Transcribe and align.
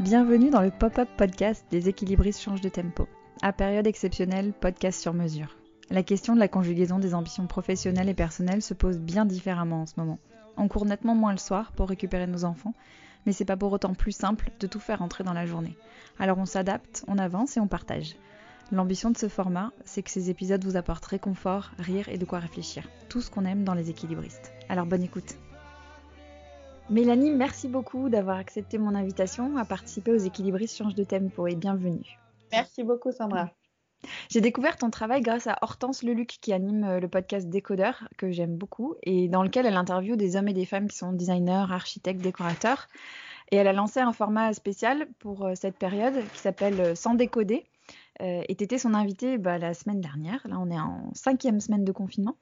Bienvenue 0.00 0.48
dans 0.48 0.62
le 0.62 0.70
pop-up 0.70 1.10
podcast 1.18 1.66
des 1.70 1.90
équilibristes 1.90 2.40
changent 2.40 2.62
de 2.62 2.70
tempo. 2.70 3.06
À 3.42 3.52
période 3.52 3.86
exceptionnelle, 3.86 4.54
podcast 4.54 4.98
sur 4.98 5.12
mesure. 5.12 5.58
La 5.90 6.02
question 6.02 6.34
de 6.34 6.40
la 6.40 6.48
conjugaison 6.48 6.98
des 6.98 7.12
ambitions 7.12 7.46
professionnelles 7.46 8.08
et 8.08 8.14
personnelles 8.14 8.62
se 8.62 8.72
pose 8.72 8.98
bien 8.98 9.26
différemment 9.26 9.82
en 9.82 9.86
ce 9.86 9.92
moment. 9.98 10.18
On 10.56 10.68
court 10.68 10.86
nettement 10.86 11.14
moins 11.14 11.32
le 11.32 11.38
soir 11.38 11.72
pour 11.72 11.90
récupérer 11.90 12.26
nos 12.26 12.46
enfants, 12.46 12.72
mais 13.26 13.32
c'est 13.32 13.44
pas 13.44 13.58
pour 13.58 13.72
autant 13.72 13.92
plus 13.92 14.12
simple 14.12 14.50
de 14.58 14.66
tout 14.66 14.80
faire 14.80 15.02
entrer 15.02 15.22
dans 15.22 15.34
la 15.34 15.44
journée. 15.44 15.76
Alors 16.18 16.38
on 16.38 16.46
s'adapte, 16.46 17.04
on 17.06 17.18
avance 17.18 17.58
et 17.58 17.60
on 17.60 17.68
partage. 17.68 18.16
L'ambition 18.72 19.10
de 19.10 19.18
ce 19.18 19.28
format, 19.28 19.70
c'est 19.84 20.02
que 20.02 20.10
ces 20.10 20.30
épisodes 20.30 20.64
vous 20.64 20.76
apportent 20.76 21.04
réconfort, 21.04 21.72
rire 21.78 22.08
et 22.08 22.16
de 22.16 22.24
quoi 22.24 22.38
réfléchir. 22.38 22.88
Tout 23.10 23.20
ce 23.20 23.30
qu'on 23.30 23.44
aime 23.44 23.64
dans 23.64 23.74
les 23.74 23.90
équilibristes. 23.90 24.54
Alors 24.70 24.86
bonne 24.86 25.02
écoute. 25.02 25.34
Mélanie, 26.90 27.30
merci 27.30 27.68
beaucoup 27.68 28.08
d'avoir 28.08 28.38
accepté 28.38 28.76
mon 28.76 28.96
invitation 28.96 29.56
à 29.56 29.64
participer 29.64 30.10
aux 30.10 30.16
équilibristes 30.18 30.76
Change 30.76 30.96
de 30.96 31.04
Tempo 31.04 31.46
et 31.46 31.54
bienvenue. 31.54 32.18
Merci 32.50 32.82
beaucoup 32.82 33.12
Sandra. 33.12 33.50
J'ai 34.28 34.40
découvert 34.40 34.76
ton 34.76 34.90
travail 34.90 35.20
grâce 35.20 35.46
à 35.46 35.56
Hortense 35.62 36.02
Leluc 36.02 36.38
qui 36.40 36.52
anime 36.52 36.82
euh, 36.82 36.98
le 36.98 37.06
podcast 37.06 37.48
Décodeur 37.48 38.08
que 38.16 38.32
j'aime 38.32 38.56
beaucoup 38.56 38.96
et 39.04 39.28
dans 39.28 39.44
lequel 39.44 39.66
elle 39.66 39.76
interviewe 39.76 40.16
des 40.16 40.34
hommes 40.34 40.48
et 40.48 40.52
des 40.52 40.64
femmes 40.64 40.88
qui 40.88 40.96
sont 40.96 41.12
designers, 41.12 41.66
architectes, 41.70 42.22
décorateurs. 42.22 42.88
Et 43.52 43.56
elle 43.56 43.68
a 43.68 43.72
lancé 43.72 44.00
un 44.00 44.12
format 44.12 44.52
spécial 44.52 45.06
pour 45.20 45.46
euh, 45.46 45.52
cette 45.54 45.76
période 45.76 46.20
qui 46.32 46.40
s'appelle 46.40 46.80
euh, 46.80 46.94
Sans 46.96 47.14
décoder 47.14 47.66
euh, 48.20 48.42
et 48.48 48.54
tu 48.54 48.64
étais 48.64 48.78
son 48.78 48.94
invité 48.94 49.38
bah, 49.38 49.58
la 49.58 49.74
semaine 49.74 50.00
dernière. 50.00 50.40
Là, 50.48 50.58
on 50.58 50.70
est 50.70 50.78
en 50.78 51.10
cinquième 51.14 51.60
semaine 51.60 51.84
de 51.84 51.92
confinement. 51.92 52.36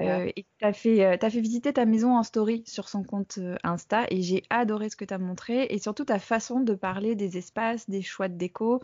Euh, 0.00 0.30
et 0.36 0.44
tu 0.58 0.64
as, 0.64 0.72
fait, 0.72 1.04
euh, 1.04 1.16
as 1.20 1.30
fait 1.30 1.40
visiter 1.40 1.72
ta 1.72 1.86
maison 1.86 2.16
en 2.16 2.22
story 2.22 2.62
sur 2.66 2.88
son 2.88 3.02
compte 3.02 3.38
Insta. 3.64 4.04
Et 4.10 4.22
j'ai 4.22 4.42
adoré 4.50 4.90
ce 4.90 4.96
que 4.96 5.04
tu 5.04 5.14
as 5.14 5.18
montré. 5.18 5.66
Et 5.70 5.78
surtout 5.78 6.04
ta 6.04 6.18
façon 6.18 6.60
de 6.60 6.74
parler 6.74 7.14
des 7.14 7.38
espaces, 7.38 7.88
des 7.88 8.02
choix 8.02 8.28
de 8.28 8.36
déco. 8.36 8.82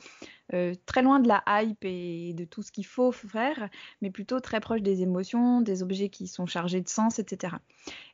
très 0.87 1.03
loin 1.03 1.21
de 1.21 1.29
la 1.29 1.43
hype 1.47 1.85
et 1.85 2.33
de 2.33 2.45
tout 2.45 2.63
ce 2.63 2.73
qu'il 2.73 2.87
faut 2.87 3.13
faire, 3.13 3.69
mais 4.01 4.11
plutôt 4.11 4.41
très 4.41 4.61
proche 4.61 4.81
des 4.81 5.03
émotions, 5.03 5.61
des 5.61 5.83
objets 5.83 6.09
qui 6.09 6.27
sont 6.27 6.47
chargés 6.47 6.81
de 6.81 6.89
sens, 6.89 7.19
etc. 7.19 7.57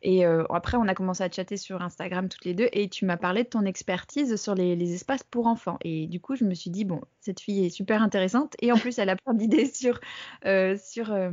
Et 0.02 0.24
après, 0.24 0.76
on 0.76 0.88
a 0.88 0.94
commencé 0.94 1.22
à 1.22 1.30
chatter 1.30 1.56
sur 1.56 1.80
Instagram 1.80 2.28
toutes 2.28 2.44
les 2.44 2.54
deux. 2.54 2.68
Et 2.72 2.88
tu 2.88 3.04
m'as 3.04 3.16
parlé 3.16 3.44
de 3.44 3.48
ton 3.48 3.64
expertise 3.64 4.34
sur 4.34 4.56
les, 4.56 4.74
les 4.74 4.94
espaces 4.94 5.22
pour 5.22 5.46
enfants. 5.46 5.78
Et 5.82 6.08
du 6.08 6.20
coup, 6.20 6.34
je 6.34 6.44
me 6.44 6.54
suis 6.54 6.70
dit, 6.70 6.84
bon, 6.84 7.00
cette 7.20 7.38
fille 7.38 7.64
est 7.64 7.70
super 7.70 8.02
intéressante 8.02 8.23
et 8.60 8.72
en 8.72 8.76
plus, 8.76 8.98
elle 8.98 9.10
a 9.10 9.16
plein 9.16 9.34
d'idées 9.34 9.66
sur, 9.74 10.00
euh, 10.46 10.76
sur, 10.82 11.12
euh, 11.12 11.30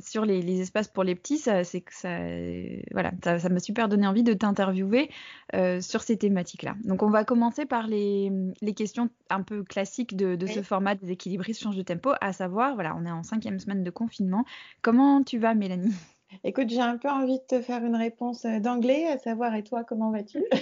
sur 0.00 0.24
les, 0.24 0.60
espaces 0.60 0.88
pour 0.88 1.04
les 1.04 1.14
petits. 1.14 1.38
c'est 1.38 1.80
que 1.80 1.94
ça, 1.94 2.18
voilà, 2.92 3.12
ça 3.22 3.48
m'a 3.48 3.60
super 3.60 3.88
donné 3.88 4.06
envie 4.06 4.22
de 4.22 4.32
t'interviewer 4.32 5.10
euh, 5.54 5.80
sur 5.80 6.02
ces 6.02 6.16
thématiques-là. 6.16 6.76
Donc, 6.84 7.02
on 7.02 7.10
va 7.10 7.24
commencer 7.24 7.66
par 7.66 7.86
les, 7.86 8.30
les 8.60 8.74
questions 8.74 9.10
un 9.30 9.42
peu 9.42 9.62
classiques 9.62 10.16
de, 10.16 10.36
de 10.36 10.46
ce 10.46 10.62
format 10.62 10.94
des 10.94 11.10
équilibristes 11.10 11.62
change 11.62 11.76
de 11.76 11.82
tempo, 11.82 12.12
à 12.20 12.32
savoir, 12.32 12.74
voilà, 12.74 12.96
on 12.96 13.04
est 13.04 13.10
en 13.10 13.22
cinquième 13.22 13.58
semaine 13.58 13.82
de 13.82 13.90
confinement. 13.90 14.44
Comment 14.82 15.22
tu 15.22 15.38
vas, 15.38 15.54
Mélanie? 15.54 15.94
Écoute, 16.42 16.68
j'ai 16.68 16.80
un 16.80 16.98
peu 16.98 17.08
envie 17.08 17.38
de 17.38 17.44
te 17.46 17.62
faire 17.62 17.84
une 17.84 17.94
réponse 17.96 18.44
d'anglais, 18.44 19.06
à 19.06 19.18
savoir, 19.18 19.54
et 19.54 19.62
toi, 19.62 19.84
comment 19.84 20.10
vas-tu? 20.10 20.44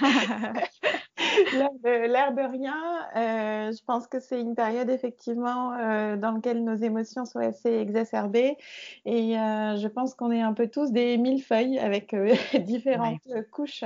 L'air 1.52 2.32
de, 2.32 2.40
rien, 2.40 2.74
euh, 3.16 3.72
je 3.72 3.84
pense 3.84 4.06
que 4.06 4.20
c'est 4.20 4.40
une 4.40 4.54
période 4.54 4.90
effectivement 4.90 5.72
euh, 5.72 6.16
dans 6.16 6.32
laquelle 6.32 6.64
nos 6.64 6.74
émotions 6.74 7.24
sont 7.24 7.38
assez 7.38 7.72
exacerbées 7.72 8.56
et 9.04 9.38
euh, 9.38 9.76
je 9.76 9.88
pense 9.88 10.14
qu'on 10.14 10.30
est 10.30 10.40
un 10.40 10.52
peu 10.52 10.68
tous 10.68 10.92
des 10.92 11.18
millefeuilles 11.18 11.78
avec 11.78 12.14
différentes 12.64 13.28
couches. 13.50 13.84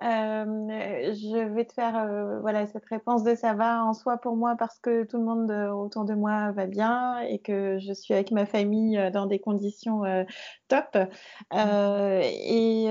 je 0.00 1.54
vais 1.54 1.64
te 1.64 1.72
faire 1.72 2.38
voilà 2.40 2.66
cette 2.66 2.86
réponse 2.86 3.22
de 3.22 3.34
ça 3.34 3.54
va 3.54 3.84
en 3.84 3.94
soi 3.94 4.18
pour 4.18 4.36
moi 4.36 4.56
parce 4.58 4.78
que 4.78 5.04
tout 5.04 5.18
le 5.18 5.24
monde 5.24 5.50
autour 5.50 6.04
de 6.04 6.14
moi 6.14 6.52
va 6.52 6.66
bien 6.66 7.20
et 7.20 7.38
que 7.38 7.78
je 7.78 7.92
suis 7.92 8.14
avec 8.14 8.30
ma 8.30 8.46
famille 8.46 9.10
dans 9.12 9.26
des 9.26 9.38
conditions 9.38 10.02
top. 10.70 10.96
et 11.52 12.88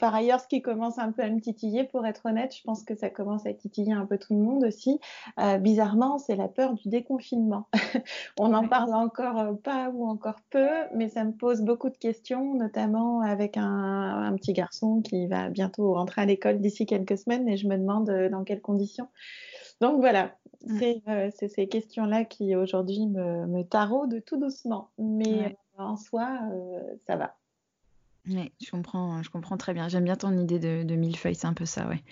par 0.00 0.14
ailleurs, 0.14 0.40
ce 0.40 0.48
qui 0.48 0.62
commence 0.62 0.98
un 0.98 1.12
peu 1.12 1.22
à 1.22 1.30
me 1.30 1.40
titiller, 1.40 1.84
pour 1.84 2.06
être 2.06 2.26
honnête, 2.26 2.54
je 2.54 2.62
pense 2.62 2.82
que 2.82 2.94
ça 2.94 3.10
commence 3.10 3.46
à 3.46 3.52
titiller 3.52 3.92
un 3.92 4.06
peu 4.06 4.18
tout 4.18 4.34
le 4.34 4.40
monde 4.40 4.64
aussi. 4.64 5.00
Euh, 5.38 5.58
bizarrement, 5.58 6.18
c'est 6.18 6.36
la 6.36 6.48
peur 6.48 6.74
du 6.74 6.88
déconfinement. 6.88 7.68
On 8.38 8.48
n'en 8.48 8.66
parle 8.66 8.94
encore 8.94 9.38
euh, 9.38 9.52
pas 9.52 9.90
ou 9.90 10.06
encore 10.06 10.40
peu, 10.50 10.68
mais 10.94 11.08
ça 11.08 11.24
me 11.24 11.32
pose 11.32 11.62
beaucoup 11.62 11.90
de 11.90 11.96
questions, 11.96 12.54
notamment 12.54 13.20
avec 13.20 13.56
un, 13.56 14.34
petit 14.36 14.52
garçon 14.52 15.00
qui 15.00 15.26
va 15.26 15.48
bientôt 15.48 15.94
rentrer 15.94 16.22
à 16.22 16.26
l'école 16.26 16.60
d'ici 16.60 16.86
quelques 16.86 17.18
semaines 17.18 17.48
et 17.48 17.56
je 17.56 17.66
me 17.66 17.76
demande 17.76 18.08
euh, 18.10 18.28
dans 18.28 18.44
quelles 18.44 18.60
conditions. 18.60 19.08
Donc 19.80 20.00
voilà, 20.00 20.32
mm. 20.66 20.80
c'est 21.34 21.48
ces 21.48 21.68
questions-là 21.68 22.24
qui 22.24 22.56
aujourd'hui 22.56 23.06
me, 23.06 23.46
me 23.46 23.62
taraudent 23.62 24.22
tout 24.24 24.36
doucement. 24.36 24.88
Mais 24.98 25.56
en 25.84 25.96
soi, 25.96 26.40
ça 27.06 27.16
va. 27.16 27.36
Oui, 28.26 28.52
je 28.60 28.70
comprends, 28.70 29.22
je 29.22 29.30
comprends 29.30 29.56
très 29.56 29.72
bien. 29.72 29.88
J'aime 29.88 30.04
bien 30.04 30.16
ton 30.16 30.36
idée 30.36 30.58
de, 30.58 30.82
de 30.82 30.94
millefeuille, 30.96 31.34
c'est 31.34 31.46
un 31.46 31.54
peu 31.54 31.64
ça, 31.64 31.88
ouais. 31.88 32.02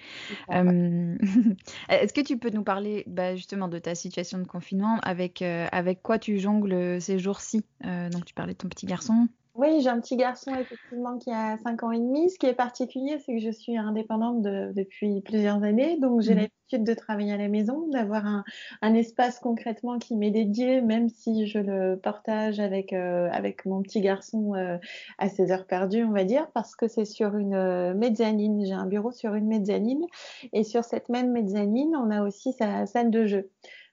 Est-ce 1.88 2.12
que 2.12 2.22
tu 2.22 2.38
peux 2.38 2.50
nous 2.50 2.64
parler 2.64 3.04
bah, 3.06 3.36
justement 3.36 3.68
de 3.68 3.78
ta 3.78 3.94
situation 3.94 4.38
de 4.38 4.46
confinement? 4.46 4.98
Avec, 5.02 5.42
euh, 5.42 5.66
avec 5.72 6.02
quoi 6.02 6.18
tu 6.18 6.38
jongles 6.38 7.00
ces 7.00 7.18
jours-ci? 7.18 7.64
Euh, 7.84 8.08
Donc, 8.08 8.24
tu 8.24 8.34
parlais 8.34 8.54
de 8.54 8.58
ton 8.58 8.68
petit 8.68 8.86
garçon. 8.86 9.28
Oui, 9.58 9.80
j'ai 9.80 9.88
un 9.88 10.00
petit 10.00 10.16
garçon 10.16 10.54
effectivement 10.54 11.16
qui 11.16 11.30
a 11.30 11.56
5 11.56 11.82
ans 11.82 11.90
et 11.90 11.98
demi. 11.98 12.28
Ce 12.28 12.38
qui 12.38 12.44
est 12.44 12.52
particulier, 12.52 13.18
c'est 13.24 13.34
que 13.36 13.40
je 13.40 13.50
suis 13.50 13.78
indépendante 13.78 14.42
depuis 14.42 15.22
plusieurs 15.22 15.62
années, 15.62 15.98
donc 15.98 16.20
j'ai 16.20 16.34
mmh. 16.34 16.38
l'habitude 16.38 16.84
de 16.84 16.94
travailler 16.94 17.32
à 17.32 17.38
la 17.38 17.48
maison, 17.48 17.88
d'avoir 17.88 18.26
un, 18.26 18.44
un, 18.82 18.94
espace 18.94 19.38
concrètement 19.38 19.98
qui 19.98 20.14
m'est 20.14 20.30
dédié, 20.30 20.82
même 20.82 21.08
si 21.08 21.46
je 21.46 21.58
le 21.58 21.96
partage 21.96 22.60
avec, 22.60 22.92
euh, 22.92 23.30
avec 23.32 23.64
mon 23.64 23.80
petit 23.80 24.02
garçon 24.02 24.54
euh, 24.54 24.76
à 25.18 25.30
ses 25.30 25.50
heures 25.50 25.66
perdues, 25.66 26.04
on 26.04 26.12
va 26.12 26.24
dire, 26.24 26.50
parce 26.52 26.76
que 26.76 26.86
c'est 26.86 27.06
sur 27.06 27.36
une 27.36 27.54
euh, 27.54 27.94
mezzanine. 27.94 28.62
J'ai 28.66 28.74
un 28.74 28.86
bureau 28.86 29.10
sur 29.10 29.34
une 29.34 29.46
mezzanine, 29.46 30.04
et 30.52 30.64
sur 30.64 30.84
cette 30.84 31.08
même 31.08 31.32
mezzanine, 31.32 31.96
on 31.96 32.10
a 32.10 32.22
aussi 32.22 32.52
sa 32.52 32.84
salle 32.84 33.10
de 33.10 33.24
jeu. 33.24 33.50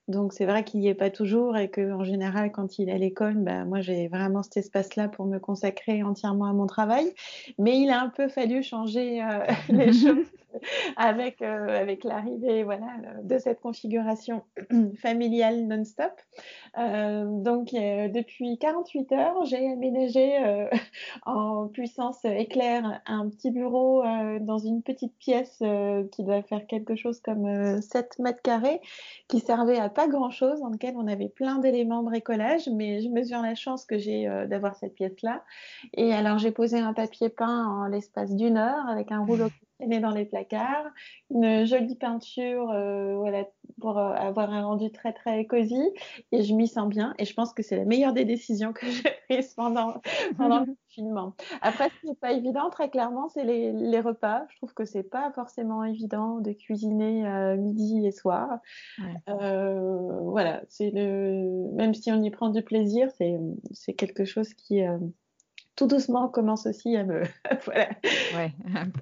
Donc 0.10 0.34
c'est 0.34 0.46
vrai 0.46 0.66
qu'il 0.66 0.82
n'y 0.82 0.90
est 0.90 0.96
pas 0.96 1.10
toujours 1.10 1.56
et 1.58 1.70
qu'en 1.70 2.04
général, 2.04 2.52
quand 2.52 2.78
il 2.78 2.90
est 2.90 2.94
à 2.94 2.98
l'école, 2.98 3.36
bah, 3.36 3.64
moi 3.64 3.80
j'ai 3.80 4.10
vraiment 4.10 4.44
cet 4.44 4.58
espace-là 4.58 5.08
pour 5.08 5.26
me 5.26 5.40
consacrer 5.40 6.04
entièrement 6.04 6.46
à 6.46 6.54
mon 6.54 6.68
travail. 6.68 7.14
Mais 7.58 7.80
il 7.80 7.90
a 7.90 8.02
un 8.02 8.10
peu 8.10 8.28
fallu 8.28 8.64
changer 8.64 9.24
euh, 9.24 9.46
les 9.70 9.94
choses 9.94 10.26
avec, 10.98 11.42
euh, 11.42 11.82
avec 11.82 12.04
l'arrivée 12.04 12.64
voilà, 12.64 12.88
de 13.24 13.38
cette 13.38 13.62
configuration 13.62 14.44
familiale 15.02 15.68
non-stop. 15.68 16.12
Euh, 16.78 17.24
donc 17.26 17.72
depuis 17.74 18.58
48 18.58 19.12
heures, 19.14 19.46
j'ai 19.46 19.72
aménagé 19.72 20.68
en 21.26 21.68
puissance 21.68 22.24
éclair 22.26 23.02
un 23.06 23.30
petit 23.30 23.52
bureau 23.52 24.04
dans 24.42 24.58
une 24.58 24.84
petite 24.84 25.16
pièce 25.18 25.62
qui 26.12 26.24
doit 26.24 26.44
faire 26.44 26.68
quelque 26.68 26.96
chose 26.96 27.20
comme 27.22 27.82
7 27.82 28.20
mètres 28.20 28.42
carrés 28.42 28.82
qui 29.28 29.40
servait 29.40 29.80
à 29.80 29.90
pas 29.94 30.08
grand-chose, 30.08 30.60
dans 30.60 30.70
lequel 30.70 30.96
on 30.98 31.08
avait 31.08 31.30
plein 31.30 31.60
d'éléments 31.60 32.04
bricolage, 32.04 32.68
mais 32.68 33.02
je 33.02 33.10
mesure 33.10 33.42
la 33.42 33.56
chance 33.56 33.86
que 33.86 33.98
j'ai 33.98 34.28
euh, 34.28 34.48
d'avoir 34.48 34.76
cette 34.76 34.96
pièce-là. 34.96 35.44
Et 35.94 36.14
alors 36.14 36.38
j'ai 36.38 36.52
posé 36.52 36.80
un 36.80 36.94
papier 36.94 37.30
peint 37.30 37.66
en 37.66 37.86
l'espace 37.86 38.36
d'une 38.36 38.58
heure 38.58 38.88
avec 38.90 39.12
un 39.12 39.26
rouleau 39.26 39.48
est 39.92 40.00
dans 40.00 40.12
les 40.12 40.26
placards, 40.26 40.86
une 41.30 41.66
jolie 41.66 41.96
peinture 41.96 42.70
euh, 42.72 43.16
voilà, 43.16 43.46
pour 43.82 43.98
euh, 43.98 44.14
avoir 44.14 44.52
un 44.52 44.64
rendu 44.64 44.92
très 44.92 45.14
très 45.14 45.46
cosy 45.46 45.82
et 46.32 46.44
je 46.44 46.54
m'y 46.54 46.68
sens 46.68 46.88
bien 46.88 47.14
et 47.18 47.26
je 47.26 47.34
pense 47.34 47.54
que 47.54 47.64
c'est 47.64 47.78
la 47.78 47.86
meilleure 47.86 48.14
des 48.14 48.26
décisions 48.26 48.74
que 48.74 48.86
j'ai 48.90 49.12
prises 49.28 49.54
pendant, 49.54 50.02
pendant 50.38 50.60
le 50.62 50.66
confinement. 50.88 51.36
Après, 51.62 51.90
ce 52.02 52.08
n'est 52.08 52.16
pas 52.16 52.32
évident 52.32 52.70
très 52.70 52.90
clairement, 52.90 53.30
c'est 53.30 53.44
les, 53.44 53.72
les, 53.72 54.00
repas. 54.00 54.46
Je 54.50 54.58
trouve 54.58 54.74
que 54.74 54.86
c'est 54.86 55.04
pas 55.04 55.32
forcément 55.34 55.84
évident 55.84 56.40
de 56.40 56.52
cuisiner 56.52 57.28
euh, 57.28 57.58
midi 57.58 58.06
et 58.06 58.12
soir. 58.12 58.60
voilà, 59.28 60.62
c'est 60.70 60.92
le 60.92 61.72
même 61.74 61.94
si 61.94 62.12
on 62.12 62.22
y 62.22 62.30
prend 62.30 62.50
du 62.50 62.62
plaisir, 62.62 63.10
c'est 63.72 63.94
quelque 63.94 64.26
chose 64.26 64.54
qui 64.54 64.82
tout 65.76 65.88
doucement 65.88 66.30
commence 66.30 66.66
aussi 66.66 66.96
à 66.96 67.04
me 67.04 67.24
voilà. 67.66 67.90
Ouais, 68.36 68.54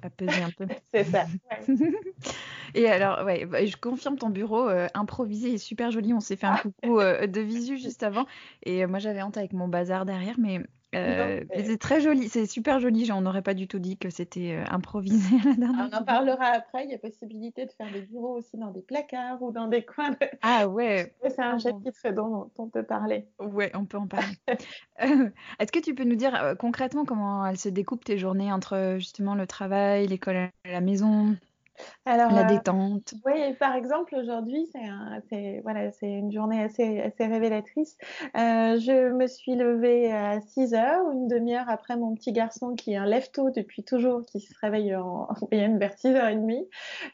à 0.02 0.10
peser 0.10 0.42
un 0.42 0.50
peu. 0.50 0.66
C'est 0.94 1.04
ça. 1.04 1.26
Et 2.74 2.88
alors, 2.88 3.24
ouais, 3.24 3.44
bah, 3.44 3.64
je 3.64 3.76
confirme 3.76 4.16
ton 4.16 4.30
bureau 4.30 4.68
euh, 4.68 4.86
improvisé 4.94 5.52
et 5.52 5.58
super 5.58 5.90
joli. 5.90 6.14
On 6.14 6.20
s'est 6.20 6.36
fait 6.36 6.46
un 6.46 6.56
coucou 6.56 7.00
euh, 7.00 7.26
de 7.26 7.40
visu 7.40 7.76
juste 7.76 8.02
avant. 8.02 8.26
Et 8.62 8.82
euh, 8.82 8.88
moi, 8.88 8.98
j'avais 8.98 9.22
honte 9.22 9.36
avec 9.36 9.52
mon 9.52 9.68
bazar 9.68 10.06
derrière, 10.06 10.36
mais 10.38 10.60
euh, 10.94 11.40
c'est 11.54 11.78
très 11.78 12.00
joli, 12.00 12.28
c'est 12.28 12.46
super 12.46 12.80
joli. 12.80 13.10
On 13.12 13.22
n'aurait 13.22 13.42
pas 13.42 13.54
du 13.54 13.66
tout 13.66 13.78
dit 13.78 13.96
que 13.96 14.10
c'était 14.10 14.52
euh, 14.52 14.64
improvisé 14.70 15.36
la 15.44 15.54
dernière 15.54 15.90
On 15.92 15.96
en 15.96 16.04
parlera 16.04 16.46
après. 16.46 16.84
Il 16.84 16.90
y 16.90 16.94
a 16.94 16.98
possibilité 16.98 17.66
de 17.66 17.72
faire 17.72 17.90
des 17.92 18.02
bureaux 18.02 18.36
aussi 18.38 18.56
dans 18.56 18.70
des 18.70 18.82
placards 18.82 19.42
ou 19.42 19.52
dans 19.52 19.68
des 19.68 19.84
coins. 19.84 20.16
Ah 20.42 20.68
ouais. 20.68 21.14
C'est 21.22 21.40
un 21.40 21.54
ah 21.54 21.58
chapitre 21.58 22.10
dont, 22.10 22.50
on 22.58 22.68
peut 22.68 22.82
parler. 22.82 23.26
Ouais, 23.38 23.70
on 23.74 23.84
peut 23.84 23.98
en 23.98 24.06
parler. 24.06 24.36
Euh, 25.02 25.30
est-ce 25.58 25.72
que 25.72 25.80
tu 25.80 25.94
peux 25.94 26.04
nous 26.04 26.14
dire 26.14 26.54
concrètement 26.58 27.04
comment 27.04 27.44
elles 27.44 27.58
se 27.58 27.68
découpent 27.68 28.04
tes 28.04 28.18
journées 28.18 28.52
entre 28.52 28.96
justement 28.98 29.34
le 29.34 29.48
travail, 29.48 30.06
l'école, 30.06 30.50
la 30.64 30.80
maison? 30.80 31.34
Alors, 32.06 32.32
la 32.32 32.44
détente. 32.44 33.14
oui, 33.24 33.54
par 33.58 33.74
exemple, 33.74 34.14
aujourd'hui, 34.16 34.68
c'est 35.30 35.60
voilà, 35.62 35.90
une 36.02 36.32
journée 36.32 36.62
assez, 36.62 37.00
assez 37.00 37.26
révélatrice. 37.26 37.96
je 38.34 39.12
me 39.12 39.26
suis 39.26 39.54
levée 39.54 40.12
à 40.12 40.40
6 40.40 40.74
heures, 40.74 41.10
une 41.12 41.28
demi-heure 41.28 41.68
après 41.68 41.96
mon 41.96 42.14
petit 42.14 42.32
garçon 42.32 42.74
qui 42.74 42.92
est 42.92 42.96
un 42.96 43.06
lève-tôt 43.06 43.50
depuis 43.50 43.84
toujours, 43.84 44.24
qui 44.26 44.40
se 44.40 44.52
réveille 44.60 44.94
en, 44.94 45.28
moyenne 45.50 45.78
vers 45.78 45.94
6h30. 45.94 46.66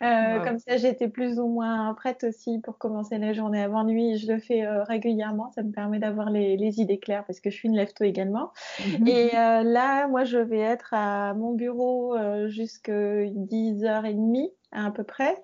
Euh, 0.03 0.45
Comme 0.45 0.59
ça, 0.59 0.77
j'étais 0.77 1.09
plus 1.09 1.39
ou 1.39 1.47
moins 1.47 1.95
prête 1.95 2.25
aussi 2.25 2.59
pour 2.61 2.79
commencer 2.79 3.19
la 3.19 3.33
journée 3.33 3.63
avant 3.63 3.85
nuit. 3.85 4.19
Je 4.19 4.33
le 4.33 4.39
fais 4.39 4.65
euh, 4.65 4.83
régulièrement. 4.85 5.51
Ça 5.55 5.63
me 5.63 5.73
permet 5.73 5.99
d'avoir 5.99 6.31
les, 6.31 6.57
les, 6.57 6.81
idées 6.81 6.99
claires 6.99 7.25
parce 7.27 7.41
que 7.41 7.51
je 7.51 7.57
suis 7.57 7.69
une 7.69 7.77
lève-tôt 7.77 8.05
également. 8.05 8.53
Mhm. 8.87 9.09
Et 9.09 9.37
euh, 9.37 9.63
là, 9.63 10.09
moi, 10.09 10.25
je 10.25 10.39
vais 10.39 10.61
être 10.61 10.93
à 10.93 11.35
mon 11.35 11.55
bureau 11.55 12.15
euh, 12.15 12.49
jusqu'à 12.49 12.93
10h30 12.93 14.51
à 14.73 14.91
peu 14.91 15.03
près. 15.03 15.35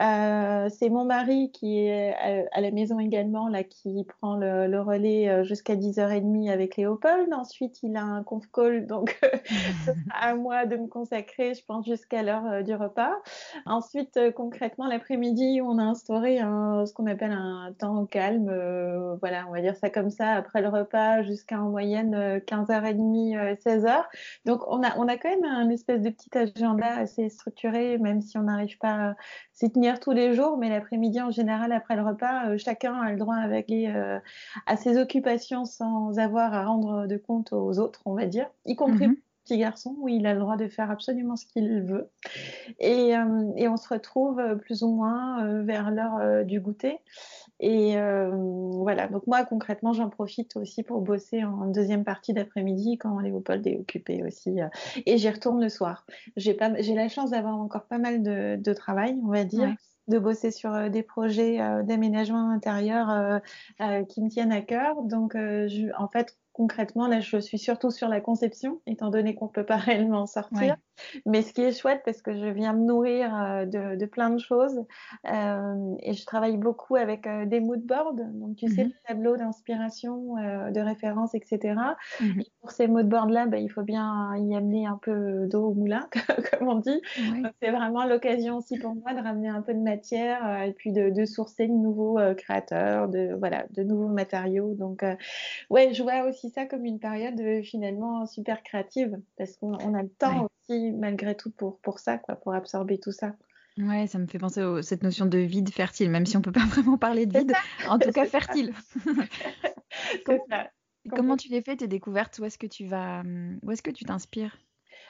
Euh, 0.00 0.68
c'est 0.70 0.88
mon 0.88 1.04
mari 1.04 1.50
qui 1.52 1.78
est 1.80 2.14
à, 2.52 2.60
la 2.60 2.70
maison 2.70 3.00
également, 3.00 3.48
là, 3.48 3.64
qui 3.64 4.04
prend 4.04 4.36
le, 4.36 4.80
relais 4.80 5.28
euh, 5.28 5.44
jusqu'à 5.44 5.74
10h30 5.74 6.50
avec 6.50 6.76
Léopold. 6.76 7.32
Ensuite, 7.32 7.82
il 7.82 7.96
a 7.96 8.02
un 8.02 8.22
conf 8.22 8.46
call, 8.52 8.86
donc 8.86 9.18
c'est 9.84 9.94
à 10.14 10.34
moi 10.34 10.66
de 10.66 10.76
me 10.76 10.86
consacrer, 10.86 11.54
je 11.54 11.64
pense, 11.64 11.86
jusqu'à 11.86 12.22
l'heure 12.22 12.46
euh, 12.46 12.62
du 12.62 12.74
repas. 12.74 13.12
Ensuite, 13.66 14.18
concrètement, 14.34 14.86
l'après-midi, 14.86 15.60
on 15.62 15.78
a 15.78 15.82
instauré 15.82 16.38
un, 16.38 16.86
ce 16.86 16.92
qu'on 16.92 17.06
appelle 17.06 17.32
un 17.32 17.72
temps 17.78 18.06
calme. 18.06 18.46
voilà, 19.20 19.46
on 19.48 19.52
va 19.52 19.60
dire 19.60 19.76
ça 19.76 19.90
comme 19.90 20.10
ça, 20.10 20.32
après 20.34 20.62
le 20.62 20.68
repas, 20.68 21.22
jusqu'à 21.22 21.60
en 21.60 21.70
moyenne 21.70 22.38
15h30, 22.46 23.58
16h. 23.60 24.04
Donc, 24.44 24.62
on 24.68 24.82
a, 24.82 24.96
on 24.98 25.08
a 25.08 25.16
quand 25.16 25.30
même 25.30 25.44
un 25.44 25.68
espèce 25.70 26.00
de 26.00 26.10
petit 26.10 26.36
agenda 26.38 26.86
assez 26.86 27.28
structuré, 27.28 27.98
même 27.98 28.20
si 28.20 28.38
on 28.38 28.46
arrive 28.46 28.67
pas 28.76 29.10
à 29.10 29.14
s'y 29.52 29.70
tenir 29.70 30.00
tous 30.00 30.12
les 30.12 30.34
jours, 30.34 30.56
mais 30.58 30.68
l'après-midi 30.68 31.20
en 31.20 31.30
général 31.30 31.72
après 31.72 31.96
le 31.96 32.02
repas, 32.02 32.48
euh, 32.48 32.58
chacun 32.58 32.94
a 32.94 33.12
le 33.12 33.18
droit 33.18 33.36
avec 33.36 33.70
euh, 33.70 34.18
à 34.66 34.76
ses 34.76 34.98
occupations 34.98 35.64
sans 35.64 36.18
avoir 36.18 36.52
à 36.52 36.64
rendre 36.64 37.06
de 37.06 37.16
compte 37.16 37.52
aux 37.52 37.78
autres, 37.78 38.02
on 38.04 38.14
va 38.14 38.26
dire, 38.26 38.50
y 38.66 38.76
compris. 38.76 39.08
Mhm. 39.08 39.16
petit 39.44 39.58
garçon 39.58 39.96
où 39.98 40.08
il 40.08 40.26
a 40.26 40.34
le 40.34 40.40
droit 40.40 40.58
de 40.58 40.68
faire 40.68 40.90
absolument 40.90 41.36
ce 41.36 41.46
qu'il 41.46 41.82
veut. 41.82 42.10
Et, 42.80 43.16
euh, 43.16 43.50
et, 43.56 43.66
on 43.66 43.78
se 43.78 43.88
retrouve 43.88 44.42
plus 44.58 44.82
ou 44.82 44.90
moins 44.90 45.62
vers 45.62 45.90
l'heure 45.90 46.44
du 46.44 46.60
goûter. 46.60 46.98
Et 47.60 47.98
euh, 47.98 48.30
voilà, 48.32 49.08
donc 49.08 49.26
moi 49.26 49.44
concrètement, 49.44 49.92
j'en 49.92 50.08
profite 50.08 50.56
aussi 50.56 50.82
pour 50.82 51.00
bosser 51.00 51.44
en 51.44 51.66
deuxième 51.66 52.04
partie 52.04 52.32
d'après-midi 52.32 52.98
quand 52.98 53.18
Léopold 53.18 53.66
est 53.66 53.76
occupé 53.76 54.22
aussi. 54.24 54.60
Euh, 54.60 54.68
et 55.06 55.18
j'y 55.18 55.28
retourne 55.28 55.60
le 55.60 55.68
soir. 55.68 56.06
J'ai 56.36 56.54
la 56.56 57.08
chance 57.08 57.30
d'avoir 57.30 57.56
encore 57.56 57.86
pas 57.86 57.98
mal 57.98 58.22
de, 58.22 58.72
travail, 58.72 59.18
on 59.24 59.28
va 59.28 59.44
dire. 59.44 59.74
de 60.06 60.18
bosser 60.18 60.50
sur 60.50 60.72
euh, 60.72 60.88
des 60.88 61.02
projets 61.02 61.58
d'aménagement 61.84 62.50
intérieur 62.50 63.40
qui 64.08 64.22
me 64.22 64.28
tiennent 64.28 64.52
à 64.52 64.62
cœur. 64.62 65.02
Donc, 65.02 65.32
je, 65.34 65.94
en 65.98 66.08
fait, 66.08 66.38
concrètement, 66.52 67.08
là, 67.08 67.20
je 67.20 67.38
suis 67.38 67.58
surtout 67.58 67.90
sur 67.90 68.08
la 68.08 68.20
conception, 68.20 68.80
étant 68.86 69.10
donné 69.10 69.34
qu'on 69.34 69.46
ne 69.46 69.50
peut 69.50 69.66
pas 69.66 69.76
réellement 69.76 70.26
sortir. 70.26 70.76
Mais 71.26 71.42
ce 71.42 71.52
qui 71.52 71.62
est 71.62 71.72
chouette, 71.72 72.02
parce 72.04 72.22
que 72.22 72.34
je 72.34 72.46
viens 72.46 72.72
me 72.72 72.84
nourrir 72.84 73.34
euh, 73.34 73.66
de, 73.66 74.06
plein 74.06 74.30
de 74.30 74.38
choses, 74.38 74.84
euh, 75.30 75.94
et 76.00 76.14
je 76.14 76.24
travaille 76.24 76.56
beaucoup 76.56 76.96
avec 76.96 77.26
euh, 77.26 77.46
des 77.46 77.60
mood 77.60 77.80
boards, 77.80 78.14
donc 78.14 78.56
tu 78.56 78.68
sais, 78.68 78.84
mhm. 78.84 78.90
des 78.90 78.96
tableaux 79.06 79.36
d'inspiration, 79.36 80.34
de 80.36 80.80
référence, 80.80 81.34
etc. 81.34 81.74
Mhm. 82.20 82.42
pour 82.60 82.70
ces 82.70 82.86
mood 82.86 83.08
boards-là, 83.08 83.46
bah, 83.46 83.58
il 83.58 83.68
faut 83.68 83.82
bien 83.82 84.36
y 84.36 84.54
amener 84.56 84.86
un 84.86 84.98
peu 85.00 85.46
d'eau 85.46 85.68
au 85.68 85.74
moulin, 85.74 86.08
comme 86.52 86.68
on 86.68 86.76
dit. 86.76 87.00
C'est 87.62 87.70
vraiment 87.70 88.04
l'occasion 88.04 88.56
aussi 88.56 88.78
pour 88.78 88.94
moi 88.94 89.14
de 89.14 89.20
ramener 89.20 89.48
un 89.48 89.62
peu 89.62 89.74
de 89.74 89.80
matière 89.80 90.62
et 90.62 90.72
puis 90.72 90.92
de, 90.92 91.24
sourcer 91.24 91.66
de 91.66 91.72
nouveaux 91.72 92.18
créateurs, 92.36 93.08
de, 93.08 93.34
voilà, 93.38 93.66
de 93.70 93.82
nouveaux 93.82 94.08
matériaux. 94.08 94.74
Donc, 94.74 95.02
ouais, 95.70 95.92
je 95.92 96.02
vois 96.02 96.22
aussi 96.22 96.50
ça 96.50 96.66
comme 96.66 96.84
une 96.84 96.98
période 96.98 97.40
euh, 97.40 97.62
finalement 97.62 98.26
super 98.26 98.62
créative 98.62 99.18
parce 99.36 99.56
qu'on 99.56 99.94
a 99.94 100.02
le 100.02 100.08
temps 100.08 100.48
malgré 100.68 101.36
tout 101.36 101.50
pour, 101.50 101.78
pour 101.80 101.98
ça, 101.98 102.18
quoi, 102.18 102.36
pour 102.36 102.54
absorber 102.54 102.98
tout 102.98 103.12
ça. 103.12 103.34
Ouais, 103.78 104.06
ça 104.06 104.18
me 104.18 104.26
fait 104.26 104.38
penser 104.38 104.60
à 104.60 104.82
cette 104.82 105.02
notion 105.02 105.26
de 105.26 105.38
vide 105.38 105.70
fertile, 105.70 106.10
même 106.10 106.26
si 106.26 106.36
on 106.36 106.42
peut 106.42 106.52
pas 106.52 106.64
vraiment 106.66 106.98
parler 106.98 107.26
de 107.26 107.38
vide, 107.38 107.52
en 107.88 107.98
tout 107.98 108.10
cas 108.10 108.26
fertile. 108.26 108.72
comment, 110.26 110.46
comment 111.10 111.36
tu 111.36 111.48
les 111.48 111.62
fais 111.62 111.76
tes 111.76 111.86
découvertes? 111.86 112.38
Où 112.38 112.44
est-ce 112.44 112.58
que 112.58 112.66
tu 112.66 112.86
vas 112.86 113.22
Où 113.62 113.70
est-ce 113.70 113.82
que 113.82 113.90
tu 113.90 114.04
t'inspires? 114.04 114.58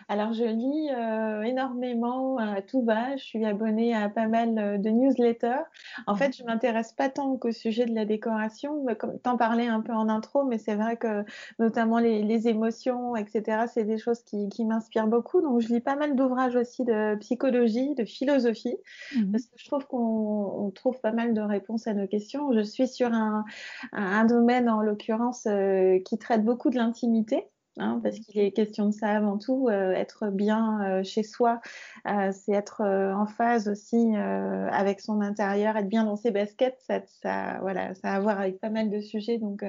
Alors, 0.06 0.32
je 0.32 0.44
lis 0.44 0.88
euh, 0.90 1.42
énormément 1.42 2.38
à 2.38 2.62
tout 2.62 2.82
va. 2.82 3.16
Je 3.16 3.24
suis 3.24 3.44
abonnée 3.44 3.94
à 3.94 4.08
pas 4.08 4.26
mal 4.26 4.58
euh, 4.58 4.78
de 4.78 4.90
newsletters. 4.90 5.64
En 6.06 6.14
fait, 6.14 6.36
je 6.36 6.44
m'intéresse 6.44 6.92
pas 6.92 7.08
tant 7.08 7.36
qu'au 7.36 7.52
sujet 7.52 7.84
de 7.86 7.94
la 7.94 8.04
décoration. 8.04 8.84
Comme 8.98 9.18
t'en 9.18 9.36
parlais 9.36 9.66
un 9.66 9.80
peu 9.80 9.92
en 9.92 10.08
intro, 10.08 10.44
mais 10.44 10.58
c'est 10.58 10.76
vrai 10.76 10.96
que 10.96 11.24
notamment 11.58 11.98
les, 11.98 12.48
émotions, 12.48 13.16
etc., 13.16 13.64
c'est 13.72 13.84
des 13.84 13.98
choses 13.98 14.22
qui, 14.22 14.64
m'inspirent 14.64 15.08
beaucoup. 15.08 15.40
Donc, 15.40 15.60
je 15.60 15.68
lis 15.68 15.80
pas 15.80 15.96
mal 15.96 16.14
d'ouvrages 16.14 16.56
aussi 16.56 16.84
de 16.84 17.16
psychologie, 17.16 17.94
de 17.94 18.04
philosophie, 18.04 18.76
mmh 19.16 19.32
parce 19.32 19.46
que 19.46 19.56
je 19.56 19.66
trouve 19.66 19.86
qu'on 19.86 20.72
trouve 20.74 21.00
pas 21.00 21.12
mal 21.12 21.34
de 21.34 21.40
réponses 21.40 21.86
à 21.86 21.94
nos 21.94 22.06
questions. 22.06 22.52
Je 22.52 22.60
suis 22.60 22.88
sur 22.88 23.10
un, 23.12 23.44
domaine, 24.24 24.68
en 24.68 24.82
l'occurrence, 24.82 25.46
euh, 25.46 25.98
qui 26.04 26.18
traite 26.18 26.44
beaucoup 26.44 26.70
de 26.70 26.76
l'intimité. 26.76 27.48
Hein, 27.78 28.00
parce 28.02 28.18
qu'il 28.18 28.40
est 28.40 28.50
question 28.50 28.86
de 28.86 28.92
ça 28.92 29.08
avant 29.08 29.38
tout. 29.38 29.68
Euh, 29.68 29.92
être 29.92 30.28
bien 30.30 30.80
euh, 30.84 31.04
chez 31.04 31.22
soi, 31.22 31.60
euh, 32.06 32.30
c'est 32.32 32.52
être 32.52 32.82
en 32.82 33.26
phase 33.26 33.68
aussi 33.68 34.14
avec 34.16 35.00
son 35.00 35.20
intérieur, 35.20 35.76
être 35.76 35.88
bien 35.88 36.04
dans 36.04 36.16
ses 36.16 36.30
baskets. 36.30 36.78
Ça, 37.22 37.58
voilà, 37.60 37.94
ça 37.94 38.12
a 38.12 38.16
à 38.16 38.20
voir 38.20 38.40
avec 38.40 38.58
pas 38.60 38.70
mal 38.70 38.90
de 38.90 39.00
sujets. 39.00 39.38
Donc, 39.38 39.64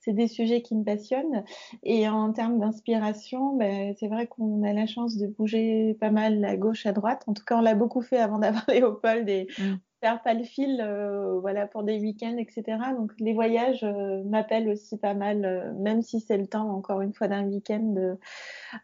c'est 0.00 0.12
des 0.12 0.28
sujets 0.28 0.62
qui 0.62 0.74
me 0.74 0.84
passionnent. 0.84 1.44
Et 1.82 2.08
en 2.08 2.32
termes 2.32 2.58
d'inspiration, 2.58 3.56
ben, 3.56 3.94
c'est 3.98 4.08
vrai 4.08 4.26
qu'on 4.26 4.62
a 4.62 4.72
la 4.72 4.86
chance 4.86 5.16
de 5.16 5.26
bouger 5.26 5.96
pas 6.00 6.10
mal 6.10 6.44
à 6.44 6.56
gauche, 6.56 6.86
à 6.86 6.92
droite. 6.92 7.24
En 7.26 7.34
tout 7.34 7.44
cas, 7.44 7.58
on 7.58 7.60
l'a 7.60 7.74
beaucoup 7.74 8.02
fait 8.02 8.18
avant 8.18 8.38
d'avoir 8.38 8.64
Léopold 8.68 9.28
et 9.28 9.48
mmh 9.58 9.76
faire 10.00 10.22
pas 10.22 10.34
le 10.34 10.44
fil 10.44 10.80
euh, 10.80 11.38
voilà 11.40 11.66
pour 11.66 11.82
des 11.82 12.00
week-ends 12.00 12.36
etc 12.38 12.78
donc 12.96 13.12
les 13.18 13.32
voyages 13.32 13.84
euh, 13.84 14.22
m'appellent 14.24 14.68
aussi 14.68 14.96
pas 14.96 15.14
mal 15.14 15.44
euh, 15.44 15.72
même 15.74 16.02
si 16.02 16.20
c'est 16.20 16.38
le 16.38 16.46
temps 16.46 16.70
encore 16.70 17.02
une 17.02 17.12
fois 17.12 17.28
d'un 17.28 17.44
week-end 17.44 18.16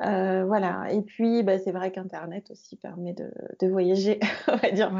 voilà. 0.00 0.86
Et 0.92 1.02
puis 1.02 1.42
bah, 1.42 1.58
c'est 1.58 1.72
vrai 1.72 1.90
qu'internet 1.90 2.50
aussi 2.50 2.76
permet 2.76 3.12
de, 3.12 3.30
de 3.60 3.68
voyager 3.68 4.20
on 4.48 4.56
va 4.56 4.70
dire 4.70 4.90